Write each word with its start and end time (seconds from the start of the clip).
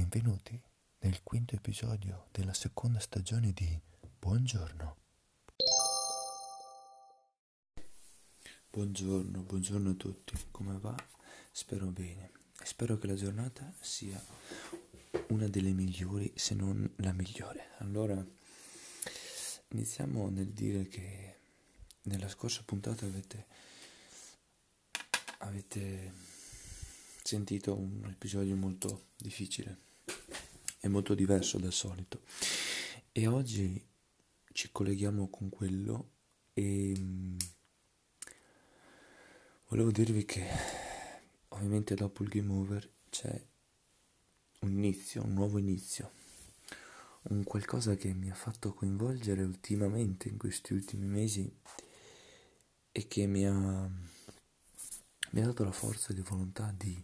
Benvenuti 0.00 0.58
nel 1.00 1.22
quinto 1.22 1.54
episodio 1.54 2.28
della 2.32 2.54
seconda 2.54 2.98
stagione 3.00 3.52
di 3.52 3.78
Buongiorno. 4.18 4.96
Buongiorno, 8.70 9.42
buongiorno 9.42 9.90
a 9.90 9.94
tutti, 9.94 10.32
come 10.50 10.78
va? 10.78 10.94
Spero 11.52 11.84
bene 11.88 12.30
spero 12.62 12.96
che 12.96 13.08
la 13.08 13.14
giornata 13.14 13.70
sia 13.78 14.18
una 15.28 15.46
delle 15.48 15.72
migliori, 15.72 16.32
se 16.34 16.54
non 16.54 16.90
la 16.96 17.12
migliore. 17.12 17.72
Allora, 17.80 18.26
iniziamo 19.68 20.30
nel 20.30 20.48
dire 20.48 20.88
che 20.88 21.36
nella 22.04 22.28
scorsa 22.28 22.62
puntata 22.64 23.04
avete, 23.04 23.46
avete 25.40 26.12
sentito 27.22 27.74
un 27.74 28.08
episodio 28.10 28.56
molto 28.56 29.08
difficile 29.18 29.88
e 30.80 30.88
molto 30.88 31.14
diverso 31.14 31.58
dal 31.58 31.72
solito. 31.72 32.22
E 33.12 33.26
oggi 33.26 33.86
ci 34.52 34.70
colleghiamo 34.72 35.28
con 35.28 35.48
quello 35.48 36.10
e 36.54 36.94
mm, 36.98 37.36
volevo 39.68 39.90
dirvi 39.90 40.24
che 40.24 40.44
ovviamente 41.48 41.94
dopo 41.94 42.22
il 42.22 42.28
game 42.28 42.52
over 42.52 42.90
c'è 43.10 43.46
un 44.60 44.72
inizio, 44.72 45.22
un 45.22 45.34
nuovo 45.34 45.58
inizio, 45.58 46.12
un 47.22 47.44
qualcosa 47.44 47.94
che 47.96 48.12
mi 48.12 48.30
ha 48.30 48.34
fatto 48.34 48.72
coinvolgere 48.72 49.42
ultimamente 49.42 50.28
in 50.28 50.36
questi 50.36 50.72
ultimi 50.72 51.06
mesi 51.06 51.50
e 52.92 53.06
che 53.06 53.26
mi 53.26 53.46
ha, 53.46 53.88
mi 55.30 55.40
ha 55.40 55.44
dato 55.44 55.64
la 55.64 55.72
forza 55.72 56.12
di 56.12 56.20
volontà 56.22 56.74
di 56.76 57.02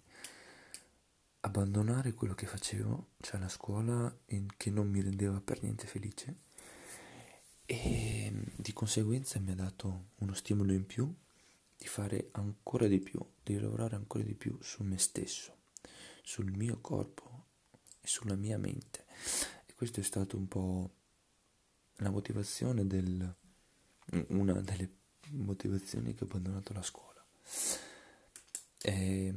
abbandonare 1.46 2.12
quello 2.12 2.34
che 2.34 2.46
facevo, 2.46 3.10
cioè 3.20 3.38
la 3.38 3.48
scuola 3.48 4.14
che 4.56 4.70
non 4.70 4.91
mi 4.91 5.00
rendeva 5.00 5.41
per 5.41 5.62
niente 5.62 5.87
felice 5.87 6.45
e 7.65 8.32
di 8.57 8.73
conseguenza 8.73 9.38
mi 9.38 9.52
ha 9.52 9.54
dato 9.54 10.10
uno 10.16 10.35
stimolo 10.35 10.73
in 10.73 10.87
più 10.87 11.12
di 11.79 11.87
fare 11.87 12.30
ancora 12.32 12.88
di 12.88 12.98
più, 12.98 13.24
di 13.43 13.59
lavorare 13.59 13.95
ancora 13.95 14.24
di 14.24 14.35
più 14.35 14.59
su 14.60 14.82
me 14.82 14.98
stesso, 14.98 15.57
sul 16.23 16.51
mio 16.51 16.80
corpo 16.80 17.45
e 18.01 18.07
sulla 18.09 18.35
mia 18.35 18.59
mente. 18.59 19.04
E 19.66 19.74
questo 19.74 20.01
è 20.01 20.02
stato 20.02 20.37
un 20.37 20.48
po' 20.48 20.90
la 21.96 22.10
motivazione 22.10 22.87
del 22.87 23.35
una 24.29 24.60
delle 24.60 24.90
motivazioni 25.30 26.15
che 26.15 26.24
ho 26.24 26.26
abbandonato 26.26 26.73
la 26.73 26.82
scuola. 26.82 27.24
E, 28.82 29.35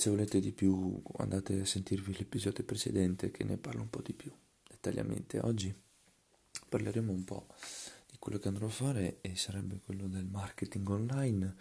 se 0.00 0.08
volete 0.08 0.40
di 0.40 0.52
più 0.52 0.98
andate 1.18 1.60
a 1.60 1.66
sentirvi 1.66 2.16
l'episodio 2.16 2.64
precedente 2.64 3.30
che 3.30 3.44
ne 3.44 3.58
parla 3.58 3.82
un 3.82 3.90
po' 3.90 4.00
di 4.00 4.14
più 4.14 4.32
dettagliamente. 4.66 5.38
Oggi 5.40 5.74
parleremo 6.70 7.12
un 7.12 7.22
po' 7.22 7.48
di 8.10 8.16
quello 8.18 8.38
che 8.38 8.48
andrò 8.48 8.66
a 8.66 8.70
fare 8.70 9.18
e 9.20 9.36
sarebbe 9.36 9.78
quello 9.84 10.06
del 10.08 10.24
marketing 10.24 10.88
online. 10.88 11.54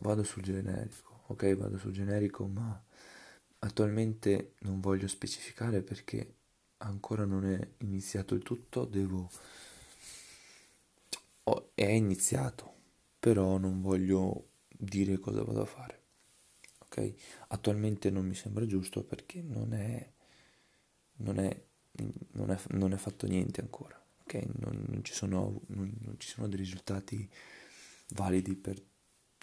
Vado 0.00 0.24
sul 0.24 0.42
generico, 0.42 1.22
ok, 1.28 1.54
vado 1.54 1.78
sul 1.78 1.92
generico, 1.92 2.48
ma 2.48 2.82
attualmente 3.60 4.54
non 4.62 4.80
voglio 4.80 5.06
specificare 5.06 5.82
perché 5.82 6.34
ancora 6.78 7.24
non 7.24 7.46
è 7.46 7.68
iniziato 7.78 8.34
il 8.34 8.42
tutto, 8.42 8.84
devo... 8.86 9.30
Oh, 11.44 11.70
è 11.74 11.86
iniziato, 11.86 12.74
però 13.20 13.56
non 13.56 13.80
voglio 13.80 14.48
dire 14.66 15.20
cosa 15.20 15.44
vado 15.44 15.62
a 15.62 15.66
fare 15.66 16.01
ok? 16.92 17.14
Attualmente 17.48 18.10
non 18.10 18.26
mi 18.26 18.34
sembra 18.34 18.66
giusto 18.66 19.02
perché 19.02 19.40
non 19.40 19.72
è, 19.72 20.12
non 21.16 21.38
è, 21.38 21.64
non 22.32 22.50
è, 22.50 22.60
non 22.70 22.92
è 22.92 22.96
fatto 22.96 23.26
niente 23.26 23.62
ancora, 23.62 24.00
ok? 24.20 24.34
Non, 24.58 24.84
non, 24.88 25.02
ci 25.02 25.14
sono, 25.14 25.62
non, 25.68 26.16
ci 26.18 26.28
sono 26.28 26.48
dei 26.48 26.58
risultati 26.58 27.28
validi 28.10 28.54
per 28.54 28.80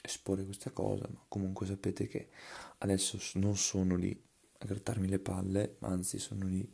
esporre 0.01 0.45
questa 0.45 0.71
cosa, 0.71 1.07
ma 1.11 1.23
comunque 1.27 1.65
sapete 1.65 2.07
che 2.07 2.29
adesso 2.79 3.19
non 3.39 3.57
sono 3.57 3.95
lì 3.95 4.17
a 4.59 4.65
grattarmi 4.65 5.07
le 5.07 5.19
palle, 5.19 5.77
anzi 5.79 6.19
sono 6.19 6.45
lì 6.45 6.71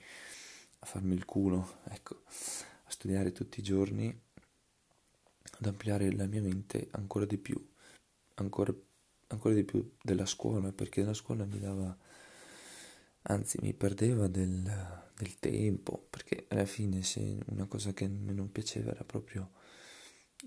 a 0.80 0.86
farmi 0.86 1.16
il 1.16 1.26
culo, 1.26 1.80
ecco, 1.86 2.24
a 2.26 2.92
studiare 2.92 3.32
tutti 3.32 3.62
i 3.62 3.64
giorni, 3.64 4.24
ad 5.58 5.66
ampliare 5.66 6.12
la 6.12 6.26
mia 6.26 6.42
mente 6.42 6.90
ancora 6.92 7.26
di 7.26 7.38
più, 7.38 7.74
ancora 8.36 8.74
più 8.74 8.84
ancora 9.36 9.54
di 9.54 9.64
più 9.64 9.96
della 10.02 10.26
scuola, 10.26 10.72
perché 10.72 11.04
la 11.04 11.14
scuola 11.14 11.46
mi 11.46 11.60
dava, 11.60 11.96
anzi 13.24 13.58
mi 13.62 13.74
perdeva 13.74 14.28
del, 14.28 14.64
del 15.16 15.40
tempo, 15.40 16.08
perché 16.10 16.46
alla 16.50 16.66
fine 16.66 17.04
se 17.04 17.38
una 17.48 17.66
cosa 17.66 17.94
che 17.94 18.06
a 18.06 18.08
non 18.08 18.52
piaceva 18.52 18.92
era 18.92 19.04
proprio 19.04 19.52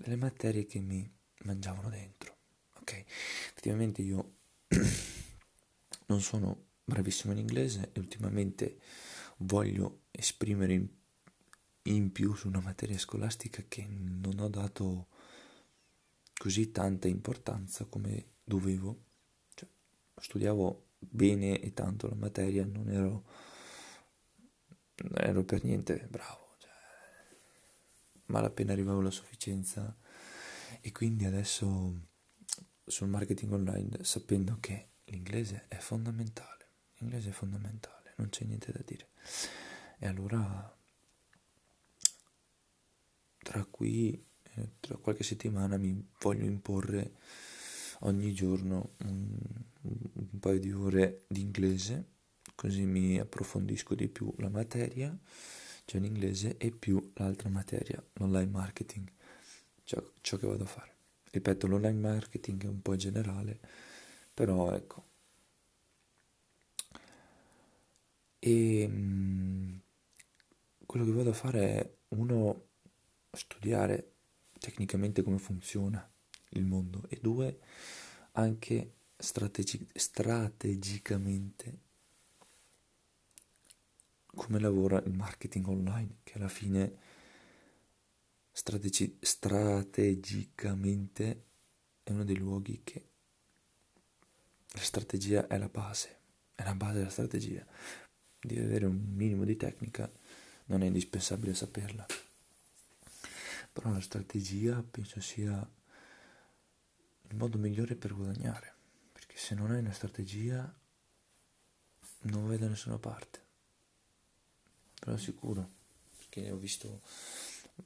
le 0.03 0.15
materie 0.15 0.65
che 0.65 0.79
mi 0.79 1.09
mangiavano 1.43 1.89
dentro, 1.89 2.37
ok? 2.79 2.93
Effettivamente 2.93 4.01
io 4.01 4.35
non 6.07 6.21
sono 6.21 6.67
bravissimo 6.83 7.31
in 7.33 7.39
inglese 7.39 7.91
e 7.93 7.99
ultimamente 7.99 8.79
voglio 9.37 10.03
esprimere 10.11 10.73
in, 10.73 10.87
in 11.83 12.11
più 12.11 12.33
su 12.33 12.47
una 12.47 12.61
materia 12.61 12.97
scolastica 12.97 13.63
che 13.67 13.85
non 13.87 14.39
ho 14.39 14.49
dato 14.49 15.07
così 16.39 16.71
tanta 16.71 17.07
importanza 17.07 17.85
come 17.85 18.37
dovevo, 18.49 19.03
cioè, 19.53 19.69
studiavo 20.15 20.87
bene 20.97 21.61
e 21.61 21.71
tanto 21.73 22.07
la 22.07 22.15
materia, 22.15 22.65
non 22.65 22.89
ero, 22.89 23.23
non 25.03 25.13
ero 25.15 25.43
per 25.43 25.63
niente 25.63 26.07
bravo, 26.09 26.55
cioè, 26.57 26.71
malapena 28.25 28.73
arrivavo 28.73 28.99
alla 28.99 29.11
sufficienza 29.11 29.95
e 30.81 30.91
quindi 30.91 31.25
adesso 31.25 32.07
sul 32.85 33.07
marketing 33.07 33.53
online 33.53 34.03
sapendo 34.03 34.57
che 34.59 34.87
l'inglese 35.05 35.65
è 35.67 35.77
fondamentale, 35.77 36.69
l'inglese 36.97 37.29
è 37.29 37.33
fondamentale, 37.33 38.13
non 38.17 38.29
c'è 38.29 38.45
niente 38.45 38.71
da 38.71 38.81
dire. 38.83 39.09
E 39.99 40.07
allora 40.07 40.75
tra 43.37 43.63
qui, 43.65 44.25
eh, 44.55 44.69
tra 44.79 44.97
qualche 44.97 45.23
settimana 45.23 45.77
mi 45.77 46.03
voglio 46.19 46.45
imporre 46.45 47.13
ogni 47.99 48.33
giorno 48.33 48.91
un, 49.03 49.37
un 49.81 50.39
paio 50.39 50.59
di 50.59 50.71
ore 50.71 51.23
di 51.27 51.41
inglese, 51.41 52.05
così 52.55 52.85
mi 52.85 53.19
approfondisco 53.19 53.95
di 53.95 54.07
più 54.07 54.33
la 54.37 54.49
materia, 54.49 55.17
cioè 55.85 56.01
l'inglese, 56.01 56.57
e 56.57 56.71
più 56.71 57.11
l'altra 57.15 57.49
materia, 57.49 58.03
l'online 58.13 58.51
marketing, 58.51 59.09
cioè 59.83 60.03
ciò 60.21 60.37
che 60.37 60.47
vado 60.47 60.63
a 60.63 60.67
fare. 60.67 60.95
Ripeto, 61.31 61.67
l'online 61.67 61.99
marketing 61.99 62.63
è 62.63 62.67
un 62.67 62.81
po' 62.81 62.95
generale, 62.95 63.59
però 64.33 64.71
ecco. 64.73 65.05
E 68.39 68.87
mh, 68.87 69.81
quello 70.85 71.05
che 71.05 71.11
vado 71.11 71.29
a 71.31 71.33
fare 71.33 71.59
è 71.75 71.93
uno 72.09 72.67
studiare 73.31 74.13
tecnicamente 74.59 75.21
come 75.21 75.37
funziona 75.37 76.08
il 76.49 76.65
mondo 76.65 77.03
e 77.09 77.17
due 77.21 77.59
anche 78.33 78.93
strategi- 79.17 79.87
strategicamente 79.93 81.87
come 84.25 84.59
lavora 84.59 85.01
il 85.01 85.13
marketing 85.13 85.67
online 85.67 86.17
che 86.23 86.37
alla 86.37 86.47
fine 86.47 86.97
strategi- 88.51 89.17
strategicamente 89.19 91.43
è 92.03 92.11
uno 92.11 92.23
dei 92.23 92.37
luoghi 92.37 92.81
che 92.83 93.07
la 94.73 94.81
strategia 94.81 95.47
è 95.47 95.57
la 95.57 95.69
base 95.69 96.17
è 96.59 96.63
la 96.65 96.75
base 96.75 96.97
della 96.97 97.09
strategia. 97.09 97.65
Devi 98.41 98.61
avere 98.61 98.85
un 98.85 98.99
minimo 99.13 99.45
di 99.45 99.55
tecnica 99.55 100.11
non 100.65 100.83
è 100.83 100.87
indispensabile 100.87 101.53
saperla. 101.53 102.05
Però 103.71 103.91
la 103.91 104.01
strategia 104.01 104.83
penso 104.83 105.21
sia 105.21 105.65
il 107.29 107.35
modo 107.35 107.57
migliore 107.57 107.95
per 107.95 108.13
guadagnare, 108.13 108.73
perché 109.11 109.37
se 109.37 109.55
non 109.55 109.71
hai 109.71 109.79
una 109.79 109.91
strategia 109.91 110.73
non 112.21 112.47
vai 112.47 112.57
da 112.57 112.67
nessuna 112.67 112.97
parte, 112.97 113.45
però 114.99 115.15
sicuro, 115.17 115.69
perché 116.17 116.51
ho 116.51 116.57
visto 116.57 117.01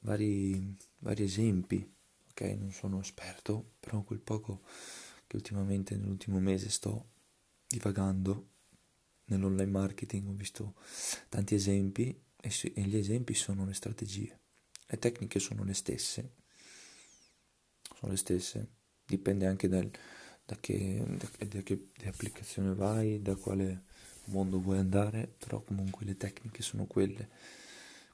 vari, 0.00 0.76
vari 0.98 1.22
esempi, 1.22 1.88
ok, 2.30 2.40
non 2.58 2.72
sono 2.72 3.00
esperto, 3.00 3.74
però 3.80 4.02
quel 4.02 4.20
poco 4.20 4.62
che 5.26 5.36
ultimamente 5.36 5.96
nell'ultimo 5.96 6.40
mese 6.40 6.68
sto 6.68 7.10
divagando 7.66 8.48
nell'online 9.26 9.70
marketing 9.70 10.28
ho 10.28 10.32
visto 10.32 10.74
tanti 11.28 11.54
esempi 11.54 12.22
e, 12.36 12.50
gli 12.82 12.96
esempi 12.96 13.34
sono 13.34 13.64
le 13.64 13.72
strategie. 13.72 14.40
Le 14.86 14.98
tecniche 14.98 15.38
sono 15.38 15.64
le 15.64 15.72
stesse, 15.72 16.34
sono 17.96 18.12
le 18.12 18.18
stesse, 18.18 18.68
dipende 19.06 19.46
anche 19.46 19.68
dal, 19.68 19.90
da, 20.44 20.56
che, 20.60 21.02
da, 21.06 21.46
da 21.46 21.62
che 21.62 21.88
applicazione 22.04 22.74
vai, 22.74 23.20
da 23.22 23.36
quale 23.36 23.84
mondo 24.26 24.60
vuoi 24.60 24.78
andare, 24.78 25.26
però 25.38 25.60
comunque 25.60 26.04
le 26.04 26.16
tecniche 26.16 26.62
sono 26.62 26.86
quelle. 26.86 27.28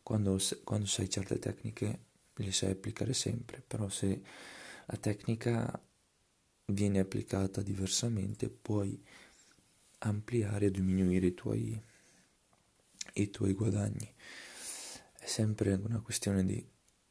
Quando, 0.03 0.39
quando 0.65 0.87
sai 0.87 1.09
certe 1.09 1.39
tecniche 1.39 2.09
le 2.35 2.53
sai 2.53 2.71
applicare 2.71 3.13
sempre, 3.13 3.63
però 3.67 3.89
se 3.89 4.23
la 4.87 4.97
tecnica 4.97 5.81
viene 6.67 7.01
applicata 7.01 7.63
diversamente 7.63 8.49
puoi 8.49 9.03
ampliare 9.99 10.67
o 10.67 10.71
diminuire 10.71 11.27
i 11.27 11.35
tuoi, 11.35 11.81
i 13.15 13.31
tuoi 13.31 13.53
guadagni. 13.53 14.15
È 15.19 15.27
sempre 15.27 15.75
una 15.75 16.01
questione 16.01 16.45
di 16.45 16.67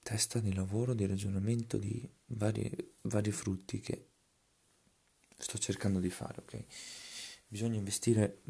testa, 0.10 0.40
di 0.40 0.56
lavoro, 0.56 0.96
di 0.96 1.06
ragionamento, 1.06 1.78
di 1.78 2.10
vari, 2.30 2.68
vari 3.02 3.30
frutti 3.32 3.80
che 3.80 4.08
sto 5.38 5.60
cercando 5.60 6.00
di 6.00 6.10
fare, 6.10 6.42
ok? 6.42 6.64
Bisogna 7.48 7.78
investire 7.78 8.42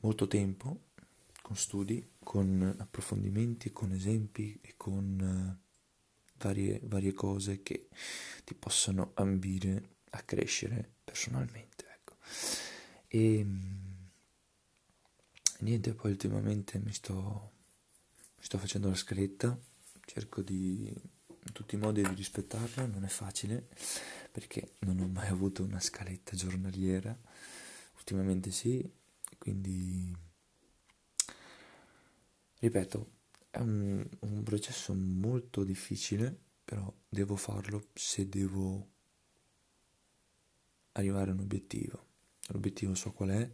molto 0.00 0.26
tempo 0.26 0.84
con 1.42 1.56
studi, 1.56 2.12
con 2.18 2.74
approfondimenti, 2.78 3.70
con 3.70 3.92
esempi 3.92 4.58
e 4.62 4.72
con 4.78 5.20
uh, 5.20 6.38
varie, 6.38 6.80
varie 6.84 7.12
cose 7.12 7.62
che 7.62 7.88
ti 8.42 8.54
possono 8.54 9.10
ambire 9.16 9.96
a 10.12 10.22
crescere 10.22 10.90
personalmente, 11.04 11.84
ecco. 11.92 12.16
E 13.08 13.46
niente, 15.58 15.92
poi 15.92 16.12
ultimamente 16.12 16.78
mi 16.78 16.94
sto, 16.94 17.52
mi 18.38 18.44
sto 18.44 18.56
facendo 18.56 18.88
la 18.88 18.94
scaletta, 18.94 19.70
cerco 20.04 20.42
di 20.42 20.92
in 21.44 21.52
tutti 21.52 21.74
i 21.74 21.78
modi 21.78 22.02
di 22.02 22.14
rispettarla, 22.14 22.86
non 22.86 23.04
è 23.04 23.08
facile 23.08 23.68
perché 24.30 24.74
non 24.80 25.00
ho 25.00 25.08
mai 25.08 25.28
avuto 25.28 25.62
una 25.62 25.80
scaletta 25.80 26.36
giornaliera, 26.36 27.16
ultimamente 27.96 28.50
sì, 28.50 28.88
quindi 29.38 30.14
ripeto, 32.60 33.10
è 33.50 33.58
un, 33.58 34.08
un 34.20 34.42
processo 34.42 34.94
molto 34.94 35.64
difficile, 35.64 36.34
però 36.64 36.92
devo 37.08 37.36
farlo 37.36 37.88
se 37.92 38.28
devo 38.28 38.88
arrivare 40.92 41.30
a 41.30 41.34
un 41.34 41.40
obiettivo. 41.40 42.10
L'obiettivo 42.48 42.94
so 42.94 43.12
qual 43.12 43.30
è 43.30 43.52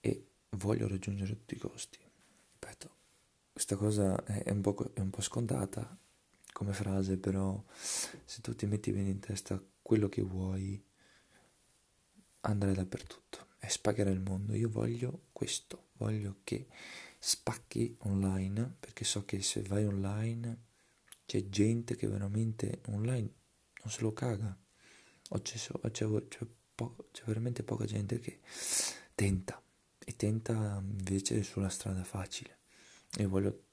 e 0.00 0.26
voglio 0.50 0.86
raggiungere 0.86 1.32
a 1.32 1.36
tutti 1.36 1.54
i 1.54 1.58
costi. 1.58 1.98
Questa 3.52 3.76
cosa 3.76 4.24
è 4.24 4.50
un 4.50 4.62
po', 4.62 4.90
è 4.94 5.00
un 5.00 5.10
po 5.10 5.20
scontata 5.20 5.94
come 6.52 6.72
frase, 6.72 7.18
però 7.18 7.62
se 7.68 8.40
tu 8.40 8.54
ti 8.54 8.64
metti 8.64 8.92
bene 8.92 9.10
in 9.10 9.18
testa 9.18 9.62
quello 9.82 10.08
che 10.08 10.22
vuoi, 10.22 10.82
andrai 12.40 12.74
dappertutto 12.74 13.48
e 13.58 13.68
spagherai 13.68 14.12
il 14.12 14.20
mondo. 14.20 14.54
Io 14.54 14.70
voglio 14.70 15.26
questo, 15.32 15.88
voglio 15.98 16.40
che 16.44 16.66
spacchi 17.18 17.94
online, 18.00 18.76
perché 18.80 19.04
so 19.04 19.24
che 19.26 19.42
se 19.42 19.62
vai 19.62 19.84
online 19.84 20.70
c'è 21.26 21.48
gente 21.48 21.94
che 21.94 22.08
veramente 22.08 22.80
online 22.86 23.30
non 23.82 23.92
se 23.92 24.00
lo 24.00 24.12
caga. 24.12 24.56
O 25.28 25.40
c'è, 25.42 25.56
c'è, 25.58 26.08
c'è, 26.28 26.46
po- 26.74 27.08
c'è 27.12 27.22
veramente 27.26 27.62
poca 27.62 27.84
gente 27.84 28.18
che 28.18 28.40
tenta 29.14 29.62
e 29.98 30.16
tenta 30.16 30.82
invece 30.82 31.42
sulla 31.42 31.68
strada 31.68 32.02
facile. 32.02 32.61
E 33.16 33.26
voglio, 33.26 33.64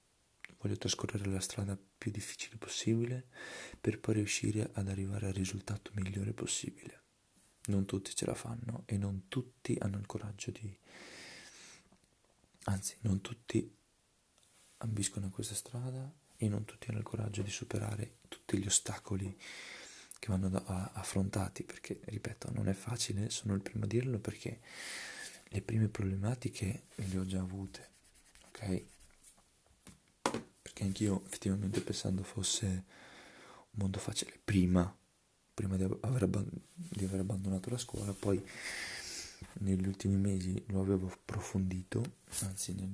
voglio 0.59 0.77
trascorrere 0.77 1.29
la 1.29 1.39
strada 1.39 1.77
più 1.97 2.11
difficile 2.11 2.57
possibile 2.57 3.27
per 3.79 3.99
poi 3.99 4.15
riuscire 4.15 4.69
ad 4.73 4.87
arrivare 4.89 5.27
al 5.27 5.33
risultato 5.33 5.91
migliore 5.93 6.33
possibile. 6.33 7.01
Non 7.65 7.85
tutti 7.85 8.15
ce 8.15 8.25
la 8.25 8.35
fanno 8.35 8.83
e 8.85 8.97
non 8.97 9.27
tutti 9.27 9.77
hanno 9.79 9.97
il 9.97 10.05
coraggio 10.05 10.51
di... 10.51 10.77
Anzi, 12.63 12.97
non 13.01 13.21
tutti 13.21 13.75
ambiscono 14.77 15.27
a 15.27 15.29
questa 15.29 15.55
strada 15.55 16.11
e 16.35 16.47
non 16.47 16.65
tutti 16.65 16.89
hanno 16.89 16.99
il 16.99 17.03
coraggio 17.03 17.41
di 17.41 17.49
superare 17.49 18.17
tutti 18.27 18.57
gli 18.57 18.65
ostacoli 18.65 19.37
che 20.19 20.27
vanno 20.27 20.49
da, 20.49 20.91
affrontati, 20.93 21.63
perché, 21.63 21.99
ripeto, 22.03 22.51
non 22.51 22.67
è 22.67 22.73
facile, 22.73 23.29
sono 23.29 23.53
il 23.53 23.61
primo 23.61 23.85
a 23.85 23.87
dirlo 23.87 24.19
perché 24.19 24.59
le 25.45 25.61
prime 25.61 25.87
problematiche 25.87 26.83
le 26.95 27.17
ho 27.17 27.25
già 27.25 27.39
avute, 27.39 27.89
ok? 28.47 28.83
Perché 30.79 30.83
anch'io 30.83 31.23
effettivamente 31.25 31.81
pensando 31.81 32.23
fosse 32.23 32.65
un 32.65 33.79
mondo 33.81 33.99
facile 33.99 34.39
prima, 34.41 34.95
prima 35.53 35.75
di 35.75 35.83
aver, 35.83 36.23
abband- 36.23 36.49
di 36.73 37.03
aver 37.03 37.19
abbandonato 37.19 37.69
la 37.69 37.77
scuola, 37.77 38.13
poi 38.13 38.41
negli 39.59 39.85
ultimi 39.85 40.15
mesi 40.15 40.63
lo 40.67 40.79
avevo 40.79 41.07
approfondito, 41.07 42.01
anzi 42.43 42.73
nel, 42.75 42.89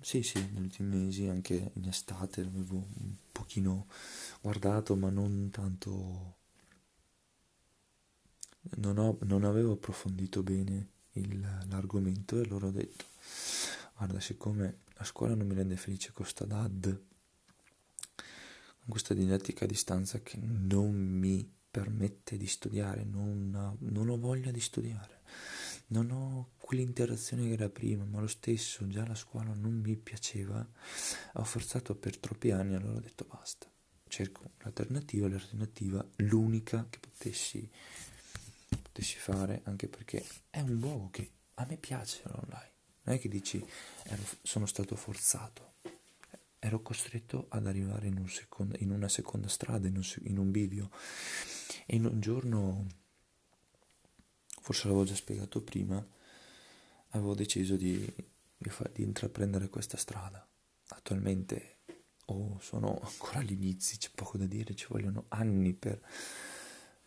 sì 0.00 0.24
sì, 0.24 0.40
negli 0.40 0.64
ultimi 0.64 0.96
mesi, 0.96 1.28
anche 1.28 1.70
in 1.74 1.86
estate 1.86 2.42
l'avevo 2.42 2.74
un 2.74 3.14
pochino 3.30 3.86
guardato, 4.40 4.96
ma 4.96 5.08
non 5.08 5.50
tanto 5.52 6.38
non, 8.78 8.98
ho, 8.98 9.16
non 9.20 9.44
avevo 9.44 9.74
approfondito 9.74 10.42
bene 10.42 10.88
il, 11.12 11.40
l'argomento 11.68 12.40
e 12.40 12.42
allora 12.44 12.66
ho 12.66 12.70
detto 12.70 13.04
guarda 13.96 14.18
siccome 14.18 14.78
la 14.94 15.04
scuola 15.04 15.34
non 15.34 15.46
mi 15.46 15.54
rende 15.54 15.76
felice 15.76 16.12
con 16.12 16.26
sta 16.26 16.44
DAD 16.44 17.10
questa 18.86 19.14
didattica 19.14 19.64
a 19.64 19.68
distanza 19.68 20.20
che 20.22 20.38
non 20.40 20.94
mi 20.94 21.50
permette 21.70 22.36
di 22.36 22.46
studiare 22.46 23.04
non, 23.04 23.76
non 23.78 24.08
ho 24.08 24.18
voglia 24.18 24.50
di 24.50 24.60
studiare. 24.60 25.20
Non 25.88 26.10
ho 26.10 26.50
quell'interazione 26.58 27.46
che 27.46 27.52
era 27.52 27.68
prima 27.68 28.04
ma 28.04 28.20
lo 28.20 28.26
stesso 28.26 28.86
già 28.88 29.06
la 29.06 29.14
scuola 29.14 29.52
non 29.54 29.74
mi 29.74 29.96
piaceva 29.96 30.66
ho 31.34 31.44
forzato 31.44 31.94
per 31.94 32.18
troppi 32.18 32.50
anni 32.50 32.74
allora 32.74 32.96
ho 32.96 33.00
detto 33.00 33.26
basta. 33.28 33.70
Cerco 34.08 34.52
l'alternativa 34.58 35.28
l'alternativa 35.28 36.06
l'unica 36.16 36.86
che 36.90 36.98
potessi 36.98 37.70
potessi 38.92 39.16
fare, 39.16 39.62
anche 39.64 39.88
perché 39.88 40.24
è 40.50 40.60
un 40.60 40.74
luogo 40.74 41.08
che 41.10 41.30
a 41.54 41.66
me 41.66 41.78
piace 41.78 42.22
l'online. 42.24 42.70
Non 43.04 43.16
è 43.16 43.18
che 43.18 43.28
dici 43.28 43.64
ero, 44.04 44.22
sono 44.42 44.66
stato 44.66 44.94
forzato, 44.94 45.74
ero 46.64 46.80
costretto 46.80 47.46
ad 47.48 47.66
arrivare 47.66 48.06
in, 48.06 48.18
un 48.18 48.28
secondo, 48.28 48.76
in 48.78 48.90
una 48.90 49.08
seconda 49.08 49.48
strada, 49.48 49.88
in 49.88 49.96
un, 49.96 50.04
in 50.24 50.38
un 50.38 50.50
bivio. 50.50 50.90
E 51.86 51.96
in 51.96 52.04
un 52.04 52.20
giorno, 52.20 52.86
forse 54.60 54.86
l'avevo 54.86 55.04
già 55.04 55.14
spiegato 55.14 55.62
prima, 55.62 56.04
avevo 57.08 57.34
deciso 57.34 57.76
di, 57.76 58.06
di, 58.56 58.70
far, 58.70 58.90
di 58.90 59.02
intraprendere 59.02 59.68
questa 59.68 59.96
strada. 59.96 60.46
Attualmente 60.88 61.78
oh, 62.26 62.58
sono 62.60 63.00
ancora 63.02 63.40
agli 63.40 63.52
inizi, 63.52 63.98
c'è 63.98 64.10
poco 64.14 64.38
da 64.38 64.46
dire, 64.46 64.74
ci 64.74 64.86
vogliono 64.88 65.24
anni 65.28 65.74
per 65.74 66.00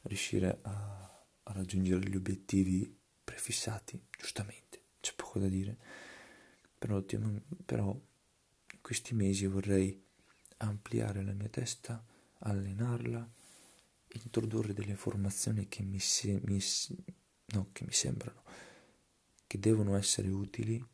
riuscire 0.01 0.60
a 0.63 1.06
a 1.48 1.53
raggiungere 1.53 2.08
gli 2.08 2.15
obiettivi 2.15 2.98
prefissati, 3.24 4.01
giustamente, 4.18 4.82
c'è 5.00 5.13
poco 5.15 5.39
da 5.39 5.48
dire, 5.48 5.77
però, 6.77 7.03
però 7.65 8.00
questi 8.86 9.15
mesi 9.15 9.48
vorrei 9.48 10.00
ampliare 10.58 11.24
la 11.24 11.34
mia 11.34 11.50
testa, 11.50 12.06
allenarla, 12.38 13.27
introdurre 14.10 14.74
delle 14.74 14.92
informazioni 14.92 15.68
che 15.68 15.82
mi, 15.82 16.00
se, 16.00 16.39
mi, 16.44 16.62
no, 17.46 17.70
che 17.72 17.84
mi 17.84 17.92
sembrano, 17.92 18.44
che 19.48 19.58
devono 19.58 19.96
essere 19.96 20.27
utili, 20.30 20.86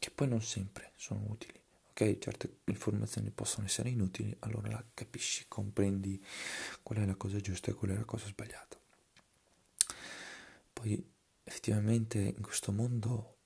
che 0.00 0.10
poi 0.10 0.26
non 0.26 0.42
sempre 0.42 0.90
sono 0.96 1.24
utili. 1.28 1.60
Ok, 1.90 2.18
certe 2.18 2.56
informazioni 2.64 3.30
possono 3.30 3.66
essere 3.66 3.90
inutili, 3.90 4.34
allora 4.40 4.84
capisci, 4.94 5.44
comprendi 5.46 6.20
qual 6.82 6.98
è 6.98 7.06
la 7.06 7.14
cosa 7.14 7.38
giusta 7.38 7.70
e 7.70 7.74
qual 7.74 7.92
è 7.92 7.94
la 7.94 8.04
cosa 8.04 8.26
sbagliata. 8.26 8.80
Poi 10.72 11.08
effettivamente 11.44 12.18
in 12.18 12.42
questo 12.42 12.72
mondo 12.72 13.36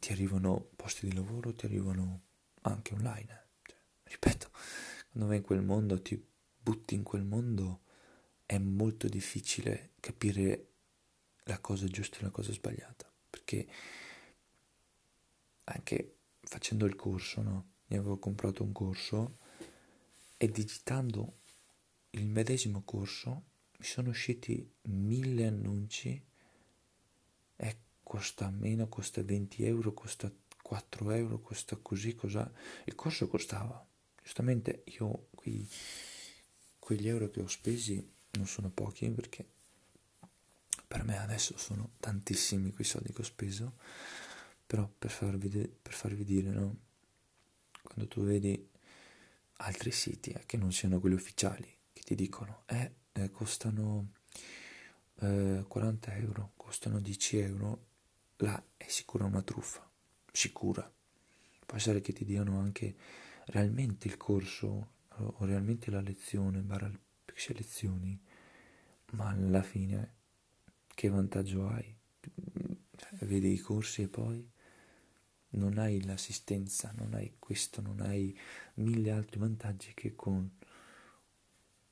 ti 0.00 0.10
arrivano 0.12 0.70
posti 0.74 1.06
di 1.06 1.14
lavoro, 1.14 1.54
ti 1.54 1.66
arrivano 1.66 2.22
anche 2.62 2.94
online. 2.94 3.48
Cioè, 3.62 3.76
ripeto, 4.04 4.50
quando 5.12 5.28
vai 5.28 5.36
in 5.36 5.44
quel 5.44 5.62
mondo, 5.62 6.02
ti 6.02 6.20
butti 6.62 6.94
in 6.94 7.04
quel 7.04 7.22
mondo, 7.22 7.82
è 8.44 8.58
molto 8.58 9.08
difficile 9.08 9.92
capire 10.00 10.66
la 11.44 11.60
cosa 11.60 11.86
giusta 11.86 12.18
e 12.18 12.22
la 12.22 12.30
cosa 12.30 12.52
sbagliata. 12.52 13.08
Perché 13.30 13.68
anche 15.64 16.16
facendo 16.40 16.86
il 16.86 16.96
corso, 16.96 17.42
no? 17.42 17.68
Ne 17.86 17.96
avevo 17.98 18.18
comprato 18.18 18.64
un 18.64 18.72
corso 18.72 19.38
e 20.36 20.48
digitando 20.48 21.38
il 22.10 22.26
medesimo 22.26 22.82
corso 22.82 23.44
mi 23.78 23.84
sono 23.84 24.10
usciti 24.10 24.68
mille 24.82 25.46
annunci 25.46 26.22
e 27.56 27.78
costa 28.10 28.50
meno, 28.50 28.88
costa 28.88 29.22
20 29.22 29.64
euro, 29.64 29.94
costa 29.94 30.28
4 30.60 31.12
euro, 31.12 31.38
costa 31.38 31.76
così, 31.76 32.16
cosa. 32.16 32.50
Il 32.86 32.96
corso 32.96 33.28
costava. 33.28 33.86
Giustamente 34.20 34.82
io 34.98 35.28
qui, 35.30 35.64
quegli 36.80 37.06
euro 37.06 37.30
che 37.30 37.40
ho 37.40 37.46
spesi 37.46 38.04
non 38.32 38.48
sono 38.48 38.68
pochi 38.68 39.08
perché 39.10 39.46
per 40.88 41.04
me 41.04 41.20
adesso 41.20 41.56
sono 41.56 41.90
tantissimi 42.00 42.72
quei 42.72 42.84
soldi 42.84 43.12
che 43.12 43.20
ho 43.20 43.24
speso, 43.24 43.74
però 44.66 44.90
per 44.98 45.12
farvi, 45.12 45.48
de- 45.48 45.72
per 45.80 45.92
farvi 45.92 46.24
dire, 46.24 46.50
no? 46.50 46.76
Quando 47.80 48.08
tu 48.08 48.24
vedi 48.24 48.68
altri 49.58 49.92
siti 49.92 50.30
eh, 50.30 50.42
che 50.46 50.56
non 50.56 50.72
siano 50.72 50.98
quelli 50.98 51.14
ufficiali, 51.14 51.72
che 51.92 52.02
ti 52.02 52.16
dicono, 52.16 52.64
eh, 52.66 52.92
eh 53.12 53.30
costano 53.30 54.14
eh, 55.20 55.64
40 55.68 56.16
euro, 56.16 56.52
costano 56.56 56.98
10 56.98 57.38
euro, 57.38 57.88
là 58.44 58.62
è 58.76 58.86
sicura 58.88 59.24
una 59.24 59.42
truffa, 59.42 59.88
sicura. 60.30 60.90
Può 61.66 61.76
essere 61.76 62.00
che 62.00 62.12
ti 62.12 62.24
diano 62.24 62.58
anche 62.58 62.96
realmente 63.46 64.08
il 64.08 64.16
corso 64.16 64.98
o 65.16 65.44
realmente 65.44 65.90
la 65.90 66.00
lezione, 66.00 66.60
barra 66.60 66.88
le 66.88 66.98
lezioni, 67.54 68.20
ma 69.12 69.28
alla 69.28 69.62
fine 69.62 70.14
che 70.94 71.08
vantaggio 71.08 71.68
hai? 71.68 71.94
Cioè, 72.20 73.24
vedi 73.24 73.52
i 73.52 73.58
corsi 73.58 74.02
e 74.02 74.08
poi 74.08 74.46
non 75.50 75.78
hai 75.78 76.02
l'assistenza, 76.04 76.92
non 76.96 77.14
hai 77.14 77.34
questo, 77.38 77.80
non 77.80 78.00
hai 78.00 78.36
mille 78.74 79.10
altri 79.10 79.38
vantaggi 79.40 79.92
che 79.94 80.14
con 80.14 80.50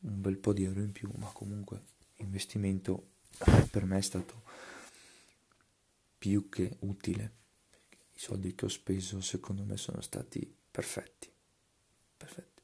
un 0.01 0.21
bel 0.21 0.37
po' 0.37 0.53
di 0.53 0.65
euro 0.65 0.81
in 0.81 0.93
più, 0.93 1.11
ma 1.17 1.27
comunque 1.33 1.83
investimento 2.17 3.13
per 3.71 3.85
me 3.85 3.99
è 3.99 4.03
stato 4.03 4.43
più 6.19 6.49
che 6.49 6.77
utile. 6.81 7.37
I 8.13 8.19
soldi 8.19 8.55
che 8.55 8.65
ho 8.65 8.69
speso 8.69 9.21
secondo 9.21 9.63
me 9.63 9.77
sono 9.77 10.01
stati 10.01 10.53
perfetti. 10.71 11.31
Perfetti. 12.17 12.63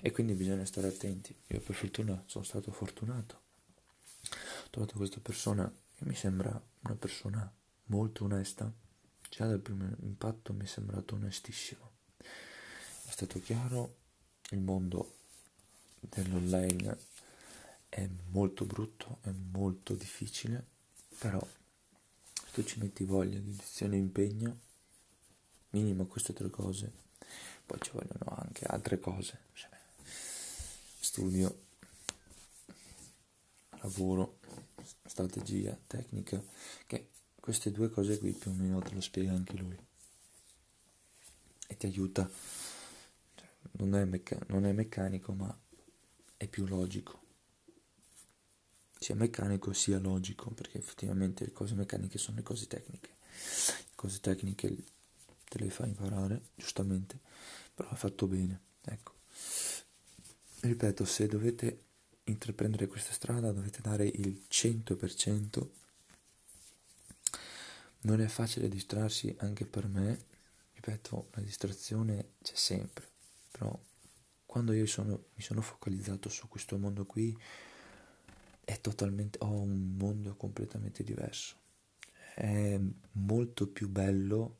E 0.00 0.10
quindi 0.10 0.34
bisogna 0.34 0.64
stare 0.64 0.88
attenti. 0.88 1.36
Io 1.48 1.60
per 1.60 1.74
fortuna 1.74 2.22
sono 2.26 2.44
stato 2.44 2.72
fortunato. 2.72 3.42
Ho 4.64 4.70
trovato 4.70 4.96
questa 4.96 5.20
persona 5.20 5.70
che 5.94 6.04
mi 6.04 6.14
sembra 6.14 6.60
una 6.80 6.96
persona 6.96 7.52
molto 7.86 8.24
onesta 8.24 8.72
già 9.34 9.46
dal 9.46 9.58
primo 9.58 9.84
impatto 10.02 10.52
mi 10.52 10.62
è 10.62 10.66
sembrato 10.66 11.16
onestissimo. 11.16 11.90
È 12.18 13.10
stato 13.10 13.40
chiaro, 13.40 13.96
il 14.50 14.60
mondo 14.60 15.16
dell'online 15.98 16.96
è 17.88 18.08
molto 18.30 18.64
brutto, 18.64 19.18
è 19.22 19.30
molto 19.30 19.94
difficile, 19.94 20.64
però 21.18 21.44
tu 22.54 22.62
ci 22.62 22.78
metti 22.78 23.02
voglia, 23.02 23.40
dedizione 23.40 23.96
e 23.96 23.98
impegno, 23.98 24.58
minimo 25.70 26.06
queste 26.06 26.32
tre 26.32 26.48
cose, 26.50 26.92
poi 27.66 27.80
ci 27.80 27.90
vogliono 27.90 28.36
anche 28.36 28.64
altre 28.64 29.00
cose, 29.00 29.40
cioè 29.54 29.76
studio, 31.00 31.62
lavoro, 33.80 34.38
strategia, 35.04 35.76
tecnica, 35.84 36.40
che 36.86 37.10
queste 37.40 37.72
due 37.72 37.90
cose 37.90 38.20
qui 38.20 38.30
più 38.30 38.52
o 38.52 38.54
meno 38.54 38.78
te 38.78 38.94
lo 38.94 39.00
spiega 39.00 39.32
anche 39.32 39.56
lui. 39.56 39.76
E 41.66 41.76
ti 41.76 41.86
aiuta. 41.86 42.30
Cioè, 43.34 43.48
non, 43.72 43.96
è 43.96 44.04
mecca- 44.04 44.38
non 44.46 44.64
è 44.64 44.70
meccanico 44.70 45.32
ma 45.32 45.58
è 46.36 46.46
più 46.46 46.66
logico 46.66 47.23
sia 49.04 49.14
meccanico 49.14 49.74
sia 49.74 49.98
logico 49.98 50.48
perché 50.48 50.78
effettivamente 50.78 51.44
le 51.44 51.52
cose 51.52 51.74
meccaniche 51.74 52.16
sono 52.16 52.38
le 52.38 52.42
cose 52.42 52.66
tecniche. 52.66 53.10
Le 53.20 53.92
cose 53.94 54.18
tecniche 54.20 54.74
te 55.44 55.58
le 55.58 55.68
fa 55.68 55.84
imparare 55.84 56.40
giustamente 56.54 57.18
però 57.74 57.90
è 57.90 57.96
fatto 57.96 58.26
bene 58.26 58.60
ecco. 58.82 59.12
Ripeto 60.60 61.04
se 61.04 61.26
dovete 61.26 61.82
intraprendere 62.24 62.86
questa 62.86 63.12
strada 63.12 63.52
dovete 63.52 63.82
dare 63.82 64.06
il 64.06 64.46
100% 64.50 65.68
non 68.04 68.22
è 68.22 68.26
facile 68.26 68.70
distrarsi 68.70 69.34
anche 69.40 69.66
per 69.66 69.86
me, 69.86 70.24
ripeto, 70.74 71.28
la 71.32 71.42
distrazione 71.42 72.32
c'è 72.42 72.54
sempre, 72.54 73.06
però 73.50 73.78
quando 74.46 74.72
io 74.72 74.86
sono, 74.86 75.24
mi 75.34 75.42
sono 75.42 75.60
focalizzato 75.60 76.28
su 76.28 76.48
questo 76.48 76.78
mondo 76.78 77.04
qui, 77.06 77.36
è 78.64 78.80
totalmente, 78.80 79.38
ho 79.42 79.50
un 79.50 79.94
mondo 79.96 80.34
completamente 80.36 81.04
diverso. 81.04 81.56
È 82.34 82.80
molto 83.12 83.68
più 83.68 83.88
bello 83.88 84.56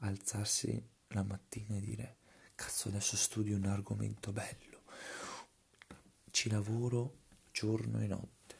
alzarsi 0.00 0.82
la 1.08 1.22
mattina 1.22 1.76
e 1.76 1.80
dire, 1.80 2.16
cazzo 2.54 2.88
adesso 2.88 3.16
studio 3.16 3.56
un 3.56 3.66
argomento 3.66 4.32
bello, 4.32 4.82
ci 6.30 6.50
lavoro 6.50 7.22
giorno 7.52 8.00
e 8.00 8.06
notte. 8.06 8.56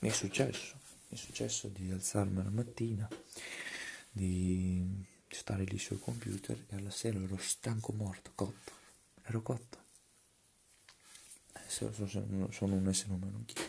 Mi 0.00 0.08
è 0.08 0.12
successo, 0.12 0.78
mi 1.08 1.16
è 1.16 1.20
successo 1.20 1.68
di 1.68 1.90
alzarmi 1.90 2.42
la 2.42 2.50
mattina 2.50 3.08
di 4.10 5.04
stare 5.28 5.64
lì 5.64 5.78
sul 5.78 6.00
computer 6.00 6.64
e 6.68 6.76
alla 6.76 6.90
sera 6.90 7.20
ero 7.20 7.36
stanco 7.36 7.92
morto, 7.92 8.32
cotto, 8.34 8.72
ero 9.22 9.42
cotto. 9.42 9.76
Sono, 11.66 12.50
sono 12.50 12.74
un 12.74 12.88
essere 12.88 13.12
umano 13.12 13.36
anch'io. 13.36 13.67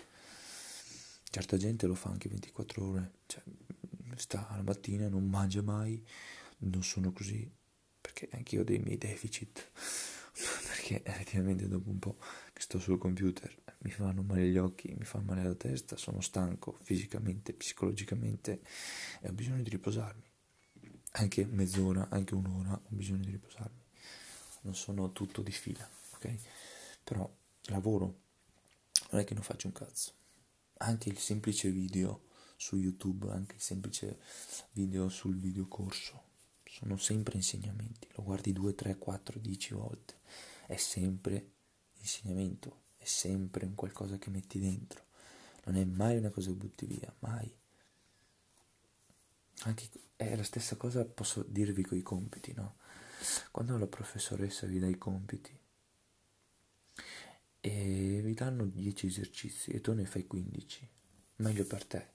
Certa 1.30 1.58
gente 1.58 1.88
lo 1.88 1.96
fa 1.96 2.10
anche 2.10 2.30
24 2.30 2.86
ore, 2.86 3.12
cioè 3.28 3.44
sta 4.16 4.48
alla 4.50 4.64
mattina, 4.64 5.08
non 5.08 5.28
mangia 5.28 5.62
mai, 5.62 6.04
non 6.60 6.84
sono 6.84 7.12
così, 7.12 7.50
perché 8.02 8.30
anch'io 8.32 8.62
ho 8.62 8.64
dei 8.64 8.80
miei 8.80 8.98
deficit, 8.98 9.72
perché 10.68 11.04
effettivamente 11.04 11.68
dopo 11.68 11.90
un 11.90 12.00
po' 12.00 12.18
che 12.52 12.62
sto 12.62 12.80
sul 12.80 12.98
computer 12.98 13.56
mi 13.80 13.92
fanno 13.92 14.24
male 14.24 14.48
gli 14.50 14.58
occhi, 14.58 14.94
mi 14.98 15.06
fa 15.06 15.20
male 15.20 15.44
la 15.44 15.56
testa, 15.56 15.96
sono 15.98 16.20
stanco 16.22 16.78
fisicamente, 16.82 17.54
psicologicamente 17.54 18.62
e 19.22 19.30
ho 19.30 19.34
bisogno 19.34 19.62
di 19.62 19.70
riposarmi 19.70 20.30
anche 21.14 21.46
mezz'ora, 21.46 22.08
anche 22.10 22.36
un'ora 22.36 22.74
ho 22.74 22.90
bisogno 22.90 23.24
di 23.24 23.32
riposarmi. 23.32 23.82
Non 24.62 24.76
sono 24.76 25.12
tutto 25.12 25.42
di 25.42 25.52
fila, 25.52 25.88
ok? 26.14 26.36
Però 27.04 27.30
lavoro, 27.64 28.20
non 29.12 29.22
è 29.22 29.24
che 29.24 29.34
non 29.34 29.44
faccio 29.44 29.68
un 29.68 29.74
cazzo. 29.74 30.14
Anche 30.82 31.10
il 31.10 31.18
semplice 31.18 31.72
video 31.72 32.28
su 32.56 32.78
YouTube, 32.78 33.30
anche 33.32 33.56
il 33.56 33.62
semplice 33.62 34.20
video 34.72 35.10
sul 35.10 35.36
videocorso, 35.36 36.24
sono 36.64 36.96
sempre 36.96 37.36
insegnamenti. 37.36 38.08
Lo 38.16 38.24
guardi 38.24 38.54
2, 38.54 38.76
3, 38.76 38.98
4, 38.98 39.40
10 39.40 39.74
volte. 39.74 40.20
È 40.66 40.78
sempre 40.78 41.52
insegnamento, 41.98 42.84
è 42.96 43.04
sempre 43.04 43.66
un 43.66 43.76
qualcosa 43.76 44.18
che 44.18 44.30
metti 44.30 44.58
dentro. 44.58 45.04
Non 45.66 45.76
è 45.76 45.84
mai 45.84 46.18
una 46.18 46.30
cosa 46.30 46.50
che 46.50 46.56
butti 46.56 46.86
via, 46.86 47.14
mai. 47.20 47.54
Anche 49.64 49.90
è 50.16 50.34
la 50.34 50.44
stessa 50.44 50.78
cosa 50.78 51.04
posso 51.04 51.44
dirvi 51.44 51.84
con 51.84 51.98
i 51.98 52.02
compiti, 52.02 52.54
no? 52.54 52.78
Quando 53.52 53.78
la 53.78 53.88
professoressa 53.88 54.66
vi 54.66 54.80
dà 54.80 54.88
i 54.88 54.98
compiti 54.98 55.59
e 57.62 58.22
vi 58.24 58.34
danno 58.34 58.66
10 58.66 59.08
esercizi 59.08 59.72
e 59.72 59.82
tu 59.82 59.94
ne 59.94 60.06
fai 60.06 60.26
15, 60.26 60.88
meglio 61.38 61.66
per 61.66 61.86
te, 61.86 62.08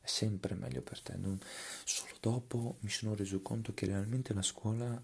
è 0.00 0.06
sempre 0.06 0.54
meglio 0.54 0.82
per 0.82 1.00
te. 1.00 1.16
Non... 1.16 1.38
Solo 1.84 2.16
dopo 2.20 2.76
mi 2.80 2.90
sono 2.90 3.14
reso 3.14 3.40
conto 3.40 3.74
che 3.74 3.86
realmente 3.86 4.32
la 4.34 4.42
scuola 4.42 5.02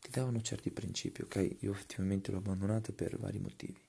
ti 0.00 0.10
davano 0.10 0.40
certi 0.42 0.70
principi, 0.70 1.22
ok? 1.22 1.56
Io 1.60 1.72
effettivamente 1.72 2.30
l'ho 2.30 2.38
abbandonata 2.38 2.92
per 2.92 3.18
vari 3.18 3.38
motivi. 3.38 3.80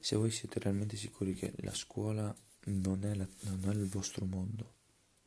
Se 0.00 0.16
voi 0.16 0.30
siete 0.30 0.58
realmente 0.60 0.96
sicuri 0.96 1.34
che 1.34 1.52
la 1.58 1.74
scuola 1.74 2.34
non 2.64 3.04
è, 3.04 3.14
la, 3.14 3.28
non 3.40 3.70
è 3.70 3.74
il 3.74 3.88
vostro 3.88 4.24
mondo, 4.24 4.76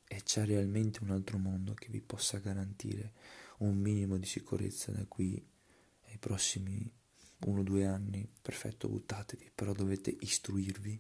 e 0.08 0.24
c'è 0.24 0.46
realmente 0.46 1.04
un 1.04 1.12
altro 1.12 1.38
mondo 1.38 1.74
che 1.74 1.88
vi 1.90 2.02
possa 2.02 2.40
garantire 2.40 3.14
un 3.60 3.78
minimo 3.78 4.18
di 4.18 4.26
sicurezza 4.26 4.92
da 4.92 5.06
qui 5.08 5.42
ai 6.08 6.18
prossimi 6.18 6.92
uno 7.46 7.62
o 7.62 7.64
due 7.64 7.86
anni, 7.86 8.28
perfetto, 8.42 8.88
buttatevi, 8.88 9.52
però 9.54 9.74
dovete 9.74 10.16
istruirvi, 10.20 11.00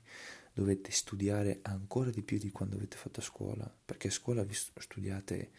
dovete 0.54 0.92
studiare 0.92 1.60
ancora 1.64 2.10
di 2.10 2.22
più 2.24 2.38
di 2.38 2.52
quando 2.52 2.76
avete 2.76 2.98
fatto 2.98 3.20
a 3.20 3.24
scuola, 3.24 3.74
perché 3.86 4.08
a 4.08 4.12
scuola 4.12 4.44
vi 4.44 4.54
studiate, 4.54 5.52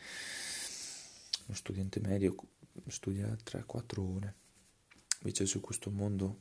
uno 1.46 1.56
studente 1.56 2.00
medio 2.00 2.34
studia 2.88 3.26
3-4 3.26 4.00
ore, 4.00 4.34
invece 5.20 5.46
su 5.46 5.60
questo 5.60 5.90
mondo 5.90 6.40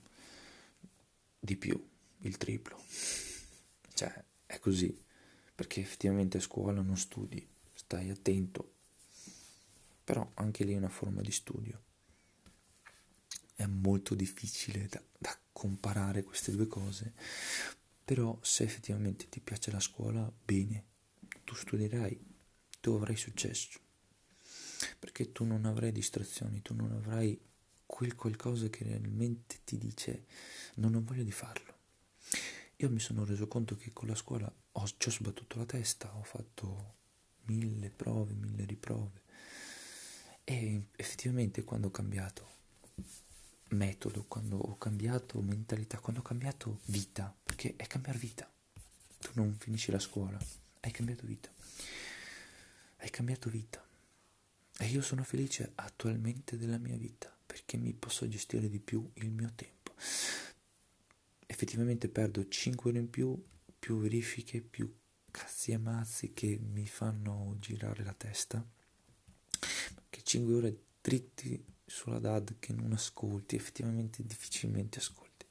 di 1.39 1.55
più, 1.57 1.89
il 2.19 2.37
triplo, 2.37 2.83
cioè 3.93 4.23
è 4.45 4.59
così 4.59 5.09
perché 5.53 5.81
effettivamente 5.81 6.37
a 6.37 6.41
scuola 6.41 6.81
non 6.81 6.97
studi, 6.97 7.47
stai 7.73 8.09
attento, 8.09 8.73
però 10.03 10.27
anche 10.35 10.63
lì 10.63 10.73
è 10.73 10.77
una 10.77 10.89
forma 10.89 11.21
di 11.21 11.31
studio. 11.31 11.79
È 13.61 13.67
molto 13.67 14.15
difficile 14.15 14.87
da, 14.87 14.99
da 15.19 15.37
comparare 15.53 16.23
queste 16.23 16.51
due 16.51 16.65
cose, 16.65 17.13
però 18.03 18.35
se 18.41 18.63
effettivamente 18.63 19.29
ti 19.29 19.39
piace 19.39 19.69
la 19.69 19.79
scuola, 19.79 20.31
bene, 20.43 20.85
tu 21.43 21.53
studierai, 21.53 22.19
tu 22.79 22.93
avrai 22.93 23.15
successo, 23.15 23.79
perché 24.97 25.31
tu 25.31 25.45
non 25.45 25.65
avrai 25.65 25.91
distrazioni, 25.91 26.63
tu 26.63 26.73
non 26.73 26.91
avrai 26.91 27.39
quel 27.85 28.15
qualcosa 28.15 28.67
che 28.69 28.83
realmente 28.83 29.59
ti 29.63 29.77
dice 29.77 30.25
non 30.77 30.95
ho 30.95 31.03
voglia 31.03 31.21
di 31.21 31.31
farlo. 31.31 31.75
io 32.77 32.89
mi 32.89 32.99
sono 32.99 33.25
reso 33.25 33.47
conto 33.47 33.75
che 33.75 33.93
con 33.93 34.07
la 34.07 34.15
scuola 34.15 34.51
ho, 34.71 34.87
ci 34.97 35.07
ho 35.07 35.11
sbattuto 35.11 35.59
la 35.59 35.65
testa, 35.65 36.15
ho 36.15 36.23
fatto 36.23 36.95
mille 37.43 37.91
prove, 37.91 38.33
mille 38.33 38.65
riprove 38.65 39.21
e 40.45 40.87
effettivamente 40.95 41.63
quando 41.63 41.87
ho 41.87 41.91
cambiato 41.91 42.49
metodo, 43.71 44.25
quando 44.27 44.57
ho 44.57 44.77
cambiato 44.77 45.41
mentalità, 45.41 45.99
quando 45.99 46.21
ho 46.21 46.23
cambiato 46.23 46.79
vita, 46.85 47.33
perché 47.43 47.75
è 47.75 47.87
cambiare 47.87 48.17
vita, 48.17 48.49
tu 49.19 49.29
non 49.33 49.55
finisci 49.57 49.91
la 49.91 49.99
scuola, 49.99 50.39
hai 50.81 50.91
cambiato 50.91 51.25
vita, 51.25 51.49
hai 52.97 53.09
cambiato 53.09 53.49
vita. 53.49 53.83
E 54.77 54.87
io 54.87 55.01
sono 55.01 55.23
felice 55.23 55.71
attualmente 55.75 56.57
della 56.57 56.79
mia 56.79 56.97
vita 56.97 57.31
perché 57.45 57.77
mi 57.77 57.93
posso 57.93 58.27
gestire 58.27 58.67
di 58.67 58.79
più 58.79 59.07
il 59.15 59.29
mio 59.29 59.51
tempo. 59.53 59.93
Effettivamente 61.45 62.07
perdo 62.07 62.47
5 62.47 62.89
ore 62.89 62.99
in 62.99 63.09
più, 63.09 63.39
più 63.77 63.99
verifiche, 63.99 64.61
più 64.61 64.91
cazzi 65.29 65.71
e 65.71 65.77
mazzi 65.77 66.33
che 66.33 66.57
mi 66.57 66.87
fanno 66.87 67.57
girare 67.59 68.03
la 68.03 68.13
testa, 68.13 68.65
che 70.09 70.23
5 70.23 70.53
ore 70.53 70.83
dritti 71.01 71.63
sulla 71.91 72.19
DAD 72.19 72.55
che 72.59 72.73
non 72.73 72.93
ascolti, 72.93 73.55
effettivamente 73.55 74.23
difficilmente 74.25 74.99
ascolti. 74.99 75.45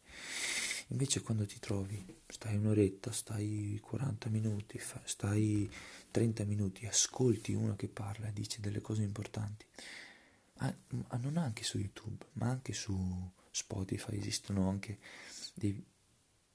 Invece 0.88 1.20
quando 1.20 1.47
ti 1.47 1.59
trovi, 1.61 2.04
stai 2.26 2.56
un'oretta, 2.56 3.12
stai 3.12 3.78
40 3.80 4.28
minuti, 4.28 4.80
stai 5.04 5.70
30 6.11 6.44
minuti, 6.44 6.87
ascolti 6.87 7.52
uno 7.52 7.76
che 7.76 7.88
parla 7.88 8.26
e 8.26 8.32
dice 8.32 8.61
delle 8.61 8.80
cose 8.80 9.02
importanti, 9.02 9.64
ah, 10.56 10.75
non 11.18 11.37
anche 11.37 11.62
su 11.62 11.78
YouTube, 11.78 12.25
ma 12.32 12.49
anche 12.49 12.73
su 12.73 13.30
Spotify 13.50 14.16
esistono 14.16 14.68
anche 14.68 14.99
dei, 15.54 15.80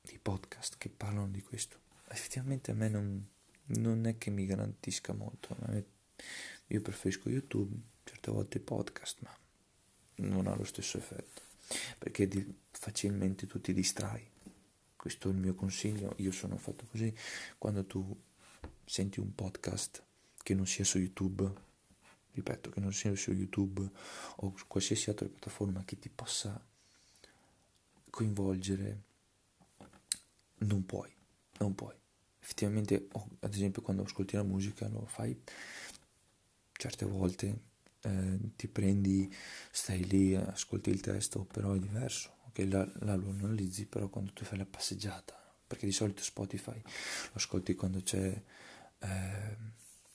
dei 0.01 0.19
podcast 0.21 0.77
che 0.77 0.89
parlano 0.89 1.29
di 1.29 1.41
questo. 1.41 1.79
Effettivamente 2.09 2.71
a 2.71 2.73
me 2.73 2.89
non, 2.89 3.25
non 3.67 4.05
è 4.05 4.17
che 4.17 4.31
mi 4.31 4.45
garantisca 4.45 5.13
molto, 5.13 5.55
io 6.67 6.81
preferisco 6.81 7.29
YouTube, 7.29 7.73
certe 8.03 8.31
volte 8.31 8.59
podcast, 8.59 9.19
ma 9.21 9.44
non 10.17 10.47
ha 10.47 10.55
lo 10.55 10.63
stesso 10.63 10.97
effetto 10.97 11.43
perché 11.97 12.29
facilmente 12.71 13.47
tu 13.47 13.59
ti 13.59 13.73
distrai. 13.73 14.27
Questo 14.95 15.29
è 15.29 15.31
il 15.31 15.37
mio 15.37 15.53
consiglio, 15.53 16.13
io 16.17 16.31
sono 16.31 16.57
fatto 16.57 16.85
così. 16.89 17.13
Quando 17.57 17.85
tu 17.85 18.17
senti 18.83 19.19
un 19.19 19.33
podcast 19.35 20.03
che 20.41 20.53
non 20.53 20.65
sia 20.65 20.83
su 20.83 20.97
YouTube, 20.97 21.51
ripeto, 22.31 22.69
che 22.69 22.79
non 22.79 22.91
sia 22.91 23.15
su 23.15 23.31
YouTube 23.31 23.87
o 24.37 24.53
su 24.55 24.67
qualsiasi 24.67 25.09
altra 25.09 25.27
piattaforma 25.27 25.83
che 25.85 25.99
ti 25.99 26.09
possa 26.09 26.59
coinvolgere, 28.09 29.01
non 30.59 30.85
puoi, 30.85 31.13
non 31.59 31.75
puoi. 31.75 31.95
Effettivamente, 32.39 33.07
ad 33.39 33.53
esempio, 33.53 33.81
quando 33.81 34.03
ascolti 34.03 34.35
la 34.35 34.43
musica 34.43 34.87
lo 34.87 35.05
fai 35.05 35.39
certe 36.71 37.05
volte 37.05 37.73
eh, 38.05 38.39
ti 38.55 38.67
prendi, 38.67 39.33
stai 39.71 40.05
lì, 40.05 40.35
ascolti 40.35 40.89
il 40.91 41.01
testo, 41.01 41.43
però 41.43 41.73
è 41.73 41.79
diverso, 41.79 42.37
ok? 42.47 42.59
Là 42.99 43.15
lo 43.15 43.29
analizzi, 43.29 43.85
però 43.85 44.07
quando 44.09 44.31
tu 44.31 44.45
fai 44.45 44.59
la 44.59 44.65
passeggiata, 44.65 45.35
perché 45.65 45.85
di 45.85 45.91
solito 45.91 46.21
Spotify 46.21 46.79
lo 46.81 47.31
ascolti 47.33 47.73
quando 47.73 48.01
c'è 48.01 48.41
eh, 48.99 49.57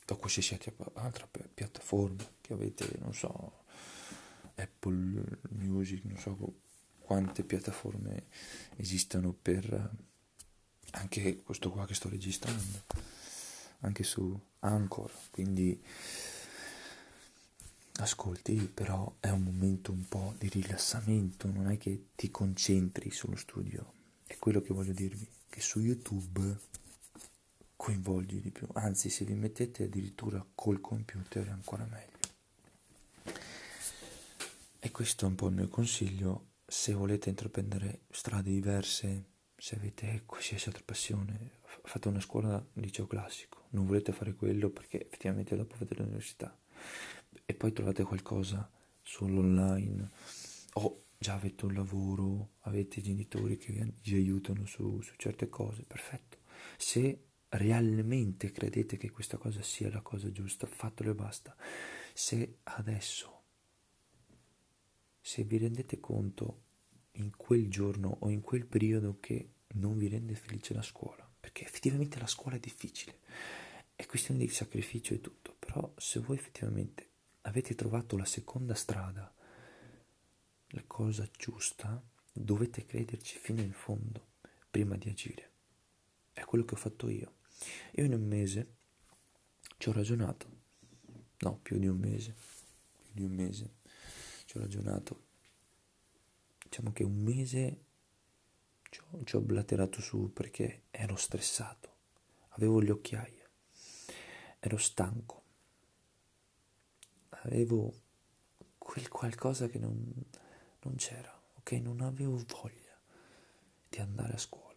da 0.04 0.14
qualsiasi 0.14 0.58
altra 0.94 1.28
piattaforma 1.52 2.24
che 2.40 2.52
avete, 2.52 2.96
non 3.00 3.14
so, 3.14 3.64
Apple 4.54 5.38
Music, 5.50 6.04
non 6.04 6.18
so 6.18 6.36
quante 7.00 7.42
piattaforme 7.42 8.26
esistono 8.76 9.32
per 9.32 9.90
anche 10.92 11.42
questo 11.42 11.70
qua 11.70 11.86
che 11.86 11.94
sto 11.94 12.08
registrando, 12.08 12.84
anche 13.80 14.02
su 14.04 14.38
Anchor, 14.60 15.10
quindi 15.30 15.80
ascolti, 18.02 18.54
però 18.72 19.16
è 19.20 19.30
un 19.30 19.42
momento 19.42 19.92
un 19.92 20.06
po' 20.08 20.34
di 20.38 20.48
rilassamento, 20.48 21.50
non 21.50 21.70
è 21.70 21.76
che 21.76 22.08
ti 22.14 22.30
concentri 22.30 23.10
sullo 23.10 23.36
studio. 23.36 23.92
È 24.26 24.36
quello 24.38 24.60
che 24.60 24.72
voglio 24.72 24.92
dirvi, 24.92 25.28
che 25.48 25.60
su 25.60 25.80
YouTube 25.80 26.58
coinvolgi 27.76 28.40
di 28.40 28.50
più, 28.50 28.66
anzi 28.74 29.08
se 29.08 29.24
vi 29.24 29.34
mettete 29.34 29.84
addirittura 29.84 30.44
col 30.54 30.80
computer 30.80 31.46
è 31.46 31.50
ancora 31.50 31.84
meglio. 31.84 32.18
E 34.78 34.90
questo 34.90 35.24
è 35.24 35.28
un 35.28 35.34
po' 35.34 35.48
il 35.48 35.54
mio 35.54 35.68
consiglio, 35.68 36.48
se 36.66 36.92
volete 36.92 37.28
intraprendere 37.28 38.02
strade 38.10 38.50
diverse, 38.50 39.24
se 39.56 39.76
avete 39.76 40.22
qualsiasi 40.26 40.68
altra 40.68 40.82
passione, 40.84 41.58
fate 41.82 42.08
una 42.08 42.20
scuola 42.20 42.64
liceo 42.74 43.06
classico, 43.06 43.66
non 43.70 43.86
volete 43.86 44.12
fare 44.12 44.34
quello 44.34 44.70
perché 44.70 45.04
effettivamente 45.06 45.56
dopo 45.56 45.76
fate 45.76 45.94
l'università 45.94 46.56
e 47.44 47.54
poi 47.54 47.72
trovate 47.72 48.02
qualcosa 48.04 48.70
sull'online 49.02 50.08
o 50.74 51.02
già 51.18 51.34
avete 51.34 51.66
un 51.66 51.74
lavoro, 51.74 52.52
avete 52.60 53.00
genitori 53.00 53.56
che 53.58 53.72
vi 54.00 54.14
aiutano 54.14 54.64
su, 54.66 55.00
su 55.02 55.14
certe 55.16 55.48
cose, 55.48 55.82
perfetto. 55.82 56.38
Se 56.76 57.24
realmente 57.50 58.52
credete 58.52 58.96
che 58.96 59.10
questa 59.10 59.36
cosa 59.36 59.62
sia 59.62 59.90
la 59.90 60.00
cosa 60.00 60.30
giusta, 60.30 60.66
fatelo 60.66 61.10
e 61.10 61.14
basta. 61.14 61.54
Se 62.14 62.58
adesso, 62.64 63.42
se 65.20 65.44
vi 65.44 65.58
rendete 65.58 66.00
conto 66.00 66.62
in 67.12 67.36
quel 67.36 67.68
giorno 67.68 68.16
o 68.20 68.30
in 68.30 68.40
quel 68.40 68.66
periodo 68.66 69.18
che 69.20 69.50
non 69.74 69.98
vi 69.98 70.08
rende 70.08 70.34
felice 70.34 70.74
la 70.74 70.82
scuola, 70.82 71.28
perché 71.38 71.64
effettivamente 71.64 72.18
la 72.18 72.26
scuola 72.26 72.56
è 72.56 72.60
difficile, 72.60 73.18
è 74.00 74.06
questione 74.06 74.40
di 74.40 74.48
sacrificio 74.48 75.12
e 75.12 75.20
tutto, 75.20 75.54
però 75.58 75.92
se 75.98 76.20
voi 76.20 76.36
effettivamente 76.36 77.08
avete 77.42 77.74
trovato 77.74 78.16
la 78.16 78.24
seconda 78.24 78.74
strada, 78.74 79.30
la 80.68 80.84
cosa 80.86 81.28
giusta, 81.36 82.02
dovete 82.32 82.86
crederci 82.86 83.36
fino 83.38 83.60
in 83.60 83.72
fondo 83.74 84.28
prima 84.70 84.96
di 84.96 85.10
agire. 85.10 85.50
È 86.32 86.42
quello 86.44 86.64
che 86.64 86.74
ho 86.74 86.78
fatto 86.78 87.10
io. 87.10 87.34
Io 87.96 88.04
in 88.04 88.14
un 88.14 88.26
mese 88.26 88.76
ci 89.76 89.90
ho 89.90 89.92
ragionato, 89.92 90.48
no, 91.40 91.58
più 91.60 91.78
di 91.78 91.86
un 91.86 91.98
mese, 91.98 92.34
più 93.02 93.12
di 93.12 93.24
un 93.24 93.32
mese 93.32 93.74
ci 94.46 94.56
ho 94.56 94.60
ragionato. 94.60 95.24
Diciamo 96.64 96.90
che 96.92 97.04
un 97.04 97.18
mese 97.18 97.84
ci 98.88 99.00
ho, 99.10 99.24
ci 99.24 99.36
ho 99.36 99.40
blaterato 99.40 100.00
su 100.00 100.32
perché 100.32 100.84
ero 100.90 101.16
stressato, 101.16 101.96
avevo 102.52 102.80
le 102.80 102.92
occhiaie, 102.92 103.39
ero 104.60 104.76
stanco 104.76 105.40
avevo 107.42 107.92
quel 108.78 109.08
qualcosa 109.08 109.68
che 109.68 109.78
non, 109.78 110.12
non 110.82 110.94
c'era, 110.96 111.32
ok? 111.58 111.72
Non 111.72 112.00
avevo 112.00 112.42
voglia 112.60 112.98
di 113.88 113.98
andare 113.98 114.34
a 114.34 114.38
scuola. 114.38 114.68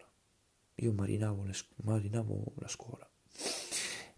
Io 0.75 0.93
marinavo, 0.93 1.43
le, 1.43 1.53
marinavo 1.83 2.53
la 2.57 2.67
scuola. 2.67 3.09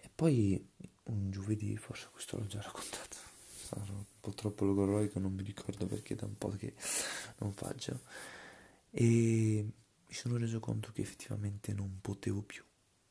E 0.02 0.10
poi 0.14 0.72
un 1.04 1.32
giovedì, 1.32 1.78
forse 1.78 2.10
questo 2.12 2.38
l'ho 2.38 2.48
già 2.48 2.62
raccontato, 2.62 3.18
sarò 3.46 3.94
un 3.94 4.06
po' 4.20 4.34
troppo 4.34 4.66
logoroico, 4.66 5.20
non 5.20 5.34
mi 5.34 5.44
ricordo 5.44 5.86
perché 5.86 6.16
da 6.16 6.26
un 6.26 6.38
po' 6.38 6.50
che 6.50 6.74
non 7.38 7.54
faccio. 7.54 8.02
E 8.90 9.66
mi 10.08 10.14
sono 10.14 10.38
reso 10.38 10.60
conto 10.60 10.92
che 10.92 11.02
effettivamente 11.02 11.74
non 11.74 12.00
potevo 12.02 12.42
più, 12.42 12.64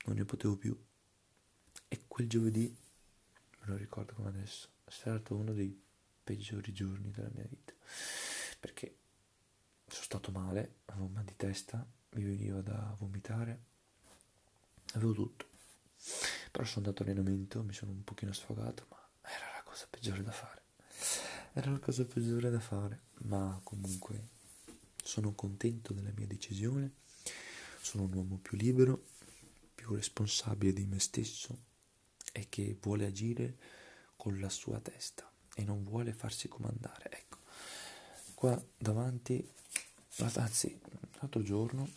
non 0.07 0.17
ne 0.17 0.25
potevo 0.25 0.57
più. 0.57 0.77
E 1.95 2.07
quel 2.09 2.29
giovedì, 2.29 2.77
me 3.61 3.67
lo 3.67 3.77
ricordo 3.77 4.15
come 4.15 4.31
adesso, 4.31 4.67
è 4.83 4.91
stato 4.91 5.37
uno 5.37 5.53
dei 5.53 5.81
peggiori 6.25 6.73
giorni 6.73 7.13
della 7.13 7.31
mia 7.33 7.47
vita 7.49 7.73
perché 8.59 8.97
sono 9.87 10.03
stato 10.03 10.33
male, 10.33 10.79
avevo 10.87 11.07
mal 11.07 11.23
di 11.23 11.37
testa, 11.37 11.87
mi 12.15 12.25
veniva 12.25 12.61
da 12.63 12.97
vomitare, 12.99 13.61
avevo 14.95 15.13
tutto. 15.13 15.47
Però 16.51 16.65
sono 16.65 16.87
andato 16.87 17.05
allenamento, 17.05 17.63
mi 17.63 17.73
sono 17.73 17.93
un 17.93 18.03
pochino 18.03 18.33
sfogato, 18.33 18.87
ma 18.91 18.99
era 19.23 19.53
la 19.55 19.63
cosa 19.63 19.87
peggiore 19.89 20.25
da 20.25 20.33
fare. 20.33 20.63
Era 21.53 21.71
la 21.71 21.79
cosa 21.79 22.05
peggiore 22.05 22.51
da 22.51 22.59
fare, 22.59 23.03
ma 23.27 23.61
comunque 23.63 24.31
sono 25.01 25.33
contento 25.35 25.93
della 25.93 26.11
mia 26.13 26.27
decisione, 26.27 26.91
sono 27.81 28.03
un 28.03 28.15
uomo 28.15 28.39
più 28.39 28.57
libero, 28.57 29.01
più 29.73 29.95
responsabile 29.95 30.73
di 30.73 30.87
me 30.87 30.99
stesso 30.99 31.73
e 32.37 32.47
che 32.49 32.77
vuole 32.81 33.07
agire 33.07 33.57
con 34.17 34.41
la 34.41 34.49
sua 34.49 34.81
testa 34.81 35.31
e 35.55 35.63
non 35.63 35.85
vuole 35.85 36.13
farsi 36.13 36.49
comandare. 36.49 37.11
Ecco, 37.13 37.39
qua 38.35 38.61
davanti, 38.77 39.49
anzi, 40.19 40.81
l'altro 41.21 41.43
giorno 41.43 41.89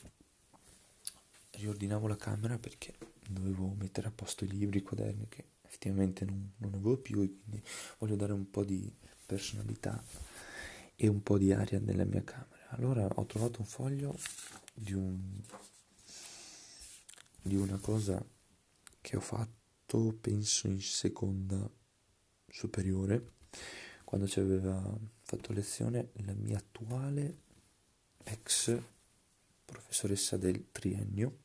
riordinavo 1.52 2.08
la 2.08 2.18
camera 2.18 2.60
perché 2.60 2.94
dovevo 3.28 3.74
mettere 3.80 4.08
a 4.08 4.12
posto 4.12 4.44
i 4.44 4.48
libri, 4.48 4.78
i 4.78 4.84
quaderni 4.84 5.26
che 5.28 5.46
effettivamente 5.64 6.24
non, 6.24 6.54
non 6.58 6.74
avevo 6.76 6.98
più 6.98 7.24
e 7.24 7.36
quindi 7.42 7.64
voglio 7.98 8.16
dare 8.16 8.34
un 8.34 8.50
po' 8.52 8.64
di 8.64 8.94
personalità 9.26 10.04
e 10.96 11.08
un 11.08 11.24
po' 11.24 11.40
di 11.40 11.52
aria 11.52 11.80
nella 11.80 12.06
mia 12.06 12.24
camera. 12.24 12.68
Allora 12.70 13.08
ho 13.08 13.26
trovato 13.26 13.60
un 13.60 13.66
foglio 13.66 14.16
di 14.74 14.94
un 14.94 15.42
di 17.48 17.56
una 17.56 17.78
cosa 17.78 18.24
che 19.02 19.16
ho 19.16 19.22
fatto, 19.22 19.57
penso, 20.20 20.68
in 20.68 20.82
seconda 20.82 21.70
superiore, 22.46 23.36
quando 24.04 24.28
ci 24.28 24.40
aveva 24.40 24.98
fatto 25.22 25.54
lezione 25.54 26.10
la 26.26 26.34
mia 26.34 26.58
attuale 26.58 27.44
ex 28.24 28.78
professoressa 29.64 30.36
del 30.38 30.72
triennio 30.72 31.38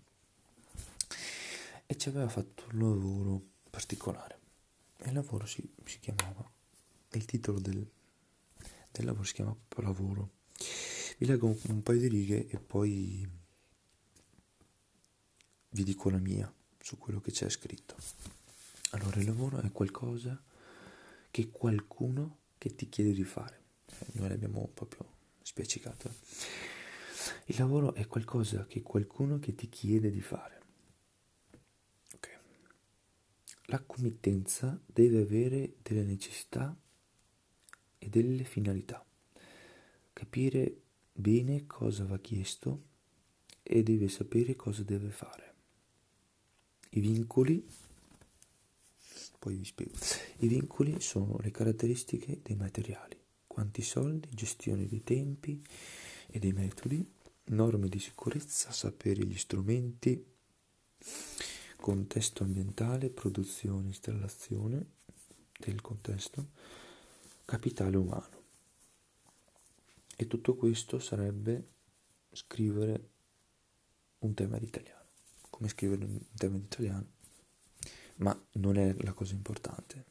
e 1.87 1.97
ci 1.97 2.09
aveva 2.09 2.29
fatto 2.29 2.65
un 2.73 2.81
lavoro 2.81 3.43
particolare. 3.71 4.39
Il 5.05 5.13
lavoro 5.13 5.47
si, 5.47 5.63
si 5.85 6.01
chiamava, 6.01 6.51
il 7.13 7.25
titolo 7.25 7.61
del, 7.61 7.89
del 8.91 9.05
lavoro 9.05 9.25
si 9.25 9.35
chiama 9.35 9.57
lavoro. 9.77 10.31
Vi 11.19 11.27
leggo 11.27 11.47
un 11.47 11.83
paio 11.83 12.01
di 12.01 12.09
righe 12.09 12.49
e 12.49 12.59
poi 12.59 13.29
vi 15.71 15.85
dico 15.85 16.11
la 16.11 16.19
mia 16.19 16.53
su 16.83 16.99
quello 16.99 17.21
che 17.21 17.31
c'è 17.31 17.49
scritto. 17.49 17.95
Allora, 18.91 19.21
il 19.21 19.27
lavoro 19.27 19.61
è 19.61 19.71
qualcosa 19.73 20.41
che 21.31 21.51
qualcuno 21.51 22.39
che 22.59 22.75
ti 22.75 22.89
chiede 22.89 23.13
di 23.13 23.25
fare. 23.25 23.61
Eh, 23.87 24.07
noi 24.13 24.29
l'abbiamo 24.29 24.69
proprio 24.75 25.07
spiaccicato. 25.43 26.13
Il 27.47 27.57
lavoro 27.59 27.95
è 27.95 28.07
qualcosa 28.07 28.67
che 28.67 28.83
qualcuno 28.83 29.39
che 29.39 29.55
ti 29.55 29.69
chiede 29.69 30.11
di 30.11 30.21
fare. 30.21 30.61
Ok. 32.15 32.39
La 33.67 33.81
committenza 33.81 34.79
deve 34.85 35.23
avere 35.23 35.77
delle 35.83 36.05
necessità 36.05 36.77
e 37.99 38.09
delle 38.09 38.45
finalità. 38.45 39.05
Capire 40.13 40.81
bene 41.13 41.67
cosa 41.67 42.05
va 42.05 42.19
chiesto 42.19 42.91
e 43.63 43.83
deve 43.83 44.09
sapere 44.09 44.57
cosa 44.57 44.83
deve 44.83 45.11
fare. 45.11 45.55
I 46.95 47.01
vincoli, 47.01 47.67
poi 49.39 49.57
vi 49.57 49.65
spiego, 49.65 49.93
i 50.41 50.47
vincoli 50.47 51.01
sono 51.01 51.39
le 51.41 51.51
caratteristiche 51.51 52.41
dei 52.43 52.55
materiali, 52.55 53.19
quanti 53.47 53.81
soldi, 53.81 54.29
gestione 54.35 54.87
dei 54.87 55.03
tempi 55.03 55.65
e 56.27 56.39
dei 56.39 56.53
metodi, 56.53 57.03
norme 57.45 57.89
di 57.89 57.99
sicurezza, 57.99 58.73
sapere 58.73 59.25
gli 59.25 59.39
strumenti, 59.39 60.23
contesto 61.77 62.43
ambientale, 62.45 63.09
produzione, 63.09 63.87
installazione 63.87 64.87
del 65.59 65.81
contesto, 65.81 66.51
capitale 67.47 67.97
umano. 67.97 68.41
E 70.15 70.27
tutto 70.27 70.57
questo 70.57 70.99
sarebbe 70.99 71.69
scrivere 72.33 73.09
un 74.19 74.35
tema 74.35 74.59
di 74.59 74.67
italiano 74.67 75.02
come 75.69 75.97
tema 76.37 76.57
in 76.57 76.63
italiano, 76.63 77.07
ma 78.17 78.39
non 78.53 78.77
è 78.77 78.95
la 79.01 79.13
cosa 79.13 79.35
importante. 79.35 80.05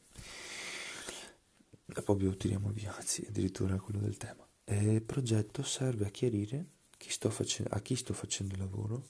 Proprio 2.04 2.36
tiriamo 2.36 2.70
via, 2.70 2.94
anzi, 2.96 3.24
addirittura 3.26 3.78
quello 3.78 4.00
del 4.00 4.16
tema. 4.16 4.46
E 4.64 4.94
il 4.94 5.02
progetto 5.02 5.62
serve 5.62 6.06
a 6.06 6.10
chiarire 6.10 6.66
chi 6.96 7.10
face- 7.30 7.64
a 7.68 7.80
chi 7.80 7.96
sto 7.96 8.14
facendo 8.14 8.54
il 8.54 8.60
lavoro 8.60 9.08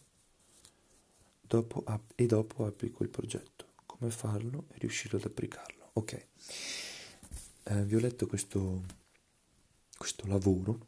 dopo 1.41 1.83
ap- 1.85 2.13
e 2.15 2.27
dopo 2.27 2.65
applico 2.65 3.03
il 3.03 3.11
progetto, 3.11 3.75
come 3.85 4.11
farlo 4.11 4.65
e 4.71 4.79
riuscire 4.79 5.17
ad 5.19 5.25
applicarlo. 5.25 5.91
Ok, 5.95 6.27
eh, 7.65 7.85
vi 7.85 7.95
ho 7.95 8.01
letto 8.01 8.27
questo, 8.27 8.83
questo 9.97 10.27
lavoro, 10.27 10.87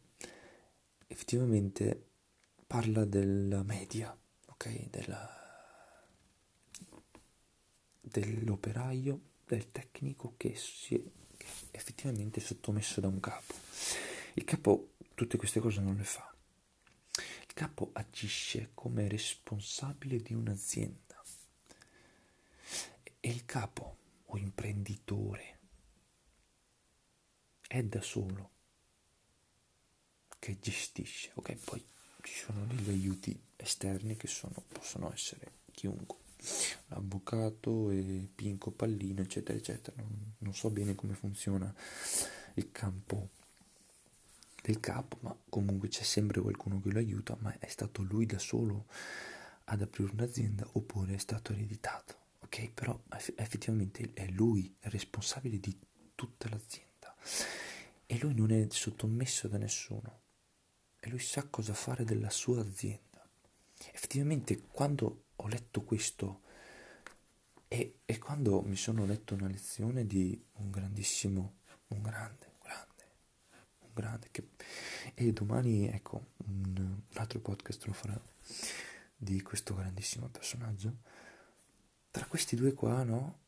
effettivamente 1.06 2.06
parla 2.66 3.04
della 3.04 3.62
media, 3.62 4.16
ok, 4.46 4.88
della 4.88 5.43
dell'operaio, 8.20 9.20
del 9.44 9.70
tecnico 9.72 10.34
che 10.36 10.54
si 10.54 10.94
è 10.94 11.02
effettivamente 11.72 12.40
sottomesso 12.40 13.00
da 13.00 13.08
un 13.08 13.18
capo. 13.18 13.54
Il 14.34 14.44
capo 14.44 14.92
tutte 15.14 15.36
queste 15.36 15.60
cose 15.60 15.80
non 15.80 15.96
le 15.96 16.04
fa. 16.04 16.32
Il 17.16 17.52
capo 17.54 17.90
agisce 17.92 18.70
come 18.74 19.08
responsabile 19.08 20.18
di 20.18 20.34
un'azienda. 20.34 21.22
E 23.20 23.28
il 23.28 23.44
capo 23.44 23.96
o 24.26 24.36
imprenditore 24.36 25.58
è 27.66 27.82
da 27.82 28.00
solo 28.00 28.50
che 30.38 30.58
gestisce. 30.60 31.30
Ok, 31.34 31.54
poi 31.64 31.84
ci 32.22 32.34
sono 32.34 32.64
degli 32.66 32.90
aiuti 32.90 33.40
esterni 33.56 34.16
che 34.16 34.26
sono, 34.26 34.62
possono 34.68 35.12
essere 35.12 35.52
chiunque 35.72 36.23
avvocato 36.88 37.90
e 37.90 38.28
Pinco 38.34 38.70
Pallino, 38.70 39.20
eccetera, 39.22 39.56
eccetera. 39.58 39.96
Non, 40.02 40.34
non 40.38 40.54
so 40.54 40.70
bene 40.70 40.94
come 40.94 41.14
funziona 41.14 41.72
il 42.54 42.70
campo 42.70 43.30
del 44.62 44.80
capo, 44.80 45.18
ma 45.20 45.36
comunque 45.48 45.88
c'è 45.88 46.02
sempre 46.02 46.40
qualcuno 46.40 46.80
che 46.80 46.90
lo 46.90 46.98
aiuta, 46.98 47.36
ma 47.40 47.54
è 47.58 47.68
stato 47.68 48.02
lui 48.02 48.24
da 48.24 48.38
solo 48.38 48.86
ad 49.64 49.82
aprire 49.82 50.10
un'azienda 50.12 50.66
oppure 50.72 51.14
è 51.14 51.18
stato 51.18 51.52
ereditato, 51.52 52.16
ok? 52.40 52.70
Però 52.72 52.98
effettivamente 53.36 54.10
è 54.14 54.26
lui 54.28 54.74
è 54.78 54.88
responsabile 54.88 55.58
di 55.58 55.76
tutta 56.14 56.48
l'azienda 56.48 57.14
e 58.06 58.18
lui 58.18 58.34
non 58.34 58.50
è 58.52 58.66
sottomesso 58.70 59.48
da 59.48 59.58
nessuno 59.58 60.20
e 61.00 61.10
lui 61.10 61.20
sa 61.20 61.46
cosa 61.48 61.74
fare 61.74 62.04
della 62.04 62.30
sua 62.30 62.60
azienda. 62.60 63.02
Effettivamente 63.92 64.62
quando 64.68 65.23
ho 65.36 65.48
letto 65.48 65.82
questo 65.82 66.42
e, 67.68 68.00
e, 68.04 68.18
quando 68.18 68.62
mi 68.62 68.76
sono 68.76 69.04
letto 69.04 69.34
una 69.34 69.48
lezione 69.48 70.06
di 70.06 70.40
un 70.58 70.70
grandissimo, 70.70 71.56
un 71.88 72.02
grande, 72.02 72.52
grande, 72.62 73.04
un 73.80 73.90
grande, 73.92 74.28
che, 74.30 74.50
e 75.14 75.32
domani 75.32 75.88
ecco 75.88 76.26
un, 76.46 76.74
un 76.76 77.02
altro 77.14 77.40
podcast 77.40 77.84
lo 77.86 77.92
farò 77.92 78.20
di 79.16 79.42
questo 79.42 79.74
grandissimo 79.74 80.28
personaggio, 80.28 80.98
tra 82.10 82.26
questi 82.26 82.54
due 82.54 82.74
qua, 82.74 83.02
no? 83.02 83.38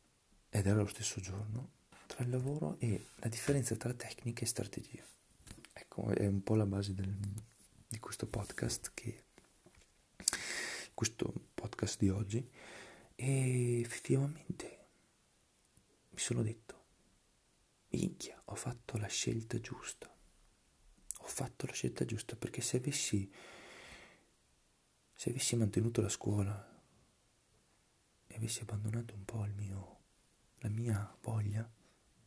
Ed 0.48 0.66
era 0.66 0.80
lo 0.80 0.86
stesso 0.86 1.20
giorno, 1.20 1.70
tra 2.06 2.24
il 2.24 2.30
lavoro 2.30 2.76
e 2.78 3.08
la 3.16 3.28
differenza 3.28 3.76
tra 3.76 3.92
tecnica 3.92 4.42
e 4.42 4.46
strategia. 4.46 5.04
Ecco, 5.72 6.08
è 6.08 6.26
un 6.26 6.42
po' 6.42 6.54
la 6.54 6.66
base 6.66 6.94
del, 6.94 7.14
di 7.86 7.98
questo 7.98 8.26
podcast 8.26 8.90
che 8.94 9.24
questo 10.96 11.30
podcast 11.52 11.98
di 11.98 12.08
oggi 12.08 12.50
e 13.16 13.80
effettivamente 13.80 14.86
mi 16.08 16.18
sono 16.18 16.42
detto, 16.42 16.84
minchia, 17.90 18.40
ho 18.46 18.54
fatto 18.54 18.96
la 18.96 19.06
scelta 19.06 19.60
giusta. 19.60 20.10
Ho 21.18 21.26
fatto 21.26 21.66
la 21.66 21.74
scelta 21.74 22.06
giusta 22.06 22.34
perché 22.34 22.62
se 22.62 22.78
avessi, 22.78 23.30
se 25.12 25.28
avessi 25.28 25.54
mantenuto 25.56 26.00
la 26.00 26.08
scuola 26.08 26.80
e 28.26 28.34
avessi 28.34 28.62
abbandonato 28.62 29.12
un 29.12 29.24
po' 29.26 29.44
il 29.44 29.52
mio, 29.52 29.98
la 30.60 30.70
mia 30.70 31.14
voglia 31.20 31.70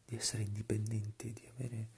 di 0.05 0.15
essere 0.15 0.43
indipendente, 0.43 1.33
di 1.33 1.47
avere 1.47 1.89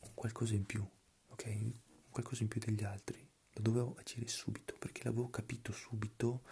un 0.00 0.12
qualcosa 0.12 0.54
in 0.54 0.66
più, 0.66 0.86
ok? 1.28 1.46
Un 1.46 1.72
qualcosa 2.10 2.42
in 2.42 2.48
più 2.48 2.60
degli 2.60 2.84
altri, 2.84 3.25
lo 3.56 3.62
dovevo 3.62 3.96
agire 3.98 4.28
subito 4.28 4.74
perché 4.78 5.02
l'avevo 5.04 5.30
capito 5.30 5.72
subito 5.72 6.42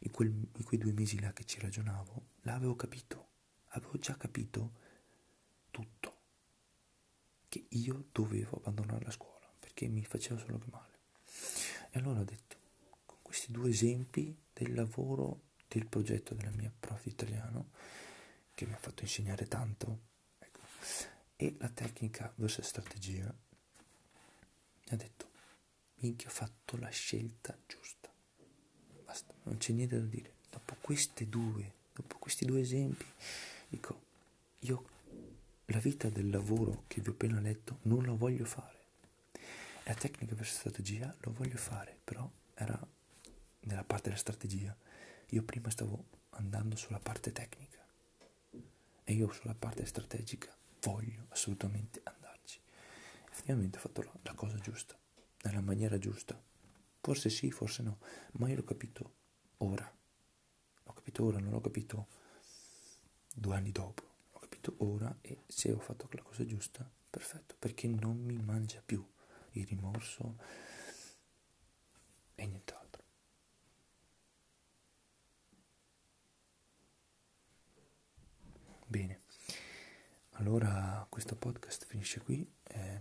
in, 0.00 0.10
quel, 0.10 0.28
in 0.28 0.64
quei 0.64 0.78
due 0.78 0.92
mesi 0.92 1.20
là 1.20 1.32
che 1.32 1.44
ci 1.44 1.60
ragionavo, 1.60 2.26
l'avevo 2.42 2.74
capito, 2.74 3.26
avevo 3.68 3.98
già 3.98 4.16
capito 4.16 4.72
tutto, 5.70 6.16
che 7.48 7.66
io 7.68 8.06
dovevo 8.12 8.60
abbandonare 8.64 9.04
la 9.04 9.10
scuola 9.10 9.50
perché 9.58 9.88
mi 9.88 10.04
faceva 10.04 10.38
solo 10.40 10.58
che 10.58 10.66
male. 10.70 10.96
E 11.90 11.98
allora 11.98 12.20
ho 12.20 12.24
detto, 12.24 12.56
con 13.06 13.18
questi 13.22 13.52
due 13.52 13.70
esempi 13.70 14.36
del 14.52 14.74
lavoro, 14.74 15.42
del 15.68 15.86
progetto 15.86 16.34
della 16.34 16.50
mia 16.50 16.72
prof 16.78 17.02
di 17.04 17.10
italiano, 17.10 17.70
che 18.54 18.66
mi 18.66 18.72
ha 18.72 18.78
fatto 18.78 19.02
insegnare 19.02 19.46
tanto, 19.46 20.00
ecco, 20.38 20.60
e 21.36 21.54
la 21.58 21.68
tecnica 21.68 22.32
versus 22.36 22.66
strategia, 22.66 23.24
mi 23.26 24.94
ha 24.94 24.96
detto, 24.96 25.27
minchia 25.98 26.28
ho 26.28 26.32
fatto 26.32 26.76
la 26.76 26.88
scelta 26.88 27.56
giusta 27.66 27.98
basta, 29.08 29.32
non 29.44 29.56
c'è 29.56 29.72
niente 29.72 29.98
da 29.98 30.04
dire. 30.04 30.34
Dopo 30.50 30.76
queste 30.82 31.28
due, 31.28 31.72
dopo 31.94 32.18
questi 32.18 32.44
due 32.44 32.60
esempi, 32.60 33.06
dico, 33.68 34.02
io 34.60 34.96
la 35.66 35.78
vita 35.78 36.10
del 36.10 36.28
lavoro 36.28 36.84
che 36.86 37.00
vi 37.00 37.08
ho 37.08 37.12
appena 37.12 37.40
letto 37.40 37.78
non 37.82 38.04
la 38.04 38.12
voglio 38.12 38.44
fare. 38.44 38.76
La 39.84 39.94
tecnica 39.94 40.34
per 40.34 40.46
strategia 40.46 41.14
lo 41.20 41.32
voglio 41.32 41.56
fare, 41.56 41.98
però 42.04 42.30
era 42.52 42.78
nella 43.60 43.84
parte 43.84 44.04
della 44.04 44.20
strategia. 44.20 44.76
Io 45.30 45.42
prima 45.42 45.70
stavo 45.70 46.04
andando 46.30 46.76
sulla 46.76 47.00
parte 47.00 47.32
tecnica 47.32 47.82
e 49.04 49.12
io 49.14 49.32
sulla 49.32 49.54
parte 49.54 49.86
strategica 49.86 50.54
voglio 50.82 51.24
assolutamente 51.30 52.00
andarci. 52.04 52.60
Effettivamente 53.30 53.78
ho 53.78 53.80
fatto 53.80 54.02
la, 54.02 54.12
la 54.22 54.34
cosa 54.34 54.58
giusta, 54.58 54.98
nella 55.42 55.60
maniera 55.60 55.98
giusta 55.98 56.40
Forse 57.00 57.30
sì, 57.30 57.50
forse 57.50 57.82
no, 57.82 58.00
ma 58.32 58.48
io 58.48 58.56
l'ho 58.56 58.64
capito 58.64 59.14
ora. 59.58 59.90
L'ho 60.84 60.92
capito 60.92 61.24
ora, 61.24 61.38
non 61.38 61.50
l'ho 61.50 61.60
capito 61.60 62.08
due 63.34 63.56
anni 63.56 63.72
dopo. 63.72 64.02
L'ho 64.32 64.40
capito 64.40 64.74
ora 64.78 65.16
e 65.22 65.44
se 65.46 65.72
ho 65.72 65.78
fatto 65.78 66.06
la 66.10 66.22
cosa 66.22 66.44
giusta, 66.44 66.86
perfetto, 67.08 67.54
perché 67.58 67.86
non 67.86 68.18
mi 68.18 68.36
mangia 68.36 68.82
più 68.84 69.02
il 69.52 69.66
rimorso 69.66 70.36
e 72.34 72.46
nient'altro. 72.46 73.02
Bene, 78.86 79.22
allora 80.32 81.06
questo 81.08 81.36
podcast 81.36 81.86
finisce 81.86 82.20
qui, 82.20 82.46
è 82.62 83.00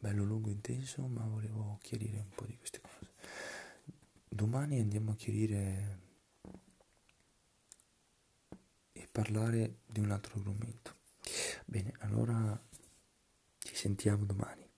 bello 0.00 0.24
lungo 0.24 0.48
e 0.48 0.52
intenso, 0.52 1.06
ma 1.06 1.24
volevo 1.26 1.78
chiarire 1.82 2.16
un 2.16 2.30
po' 2.34 2.46
di 2.46 2.56
queste 2.56 2.80
cose. 2.80 3.12
Domani 4.26 4.80
andiamo 4.80 5.12
a 5.12 5.14
chiarire 5.14 5.98
e 8.92 9.08
parlare 9.12 9.80
di 9.86 10.00
un 10.00 10.10
altro 10.10 10.38
argomento. 10.38 10.96
Bene, 11.66 11.92
allora 11.98 12.58
ci 13.58 13.74
sentiamo 13.74 14.24
domani. 14.24 14.69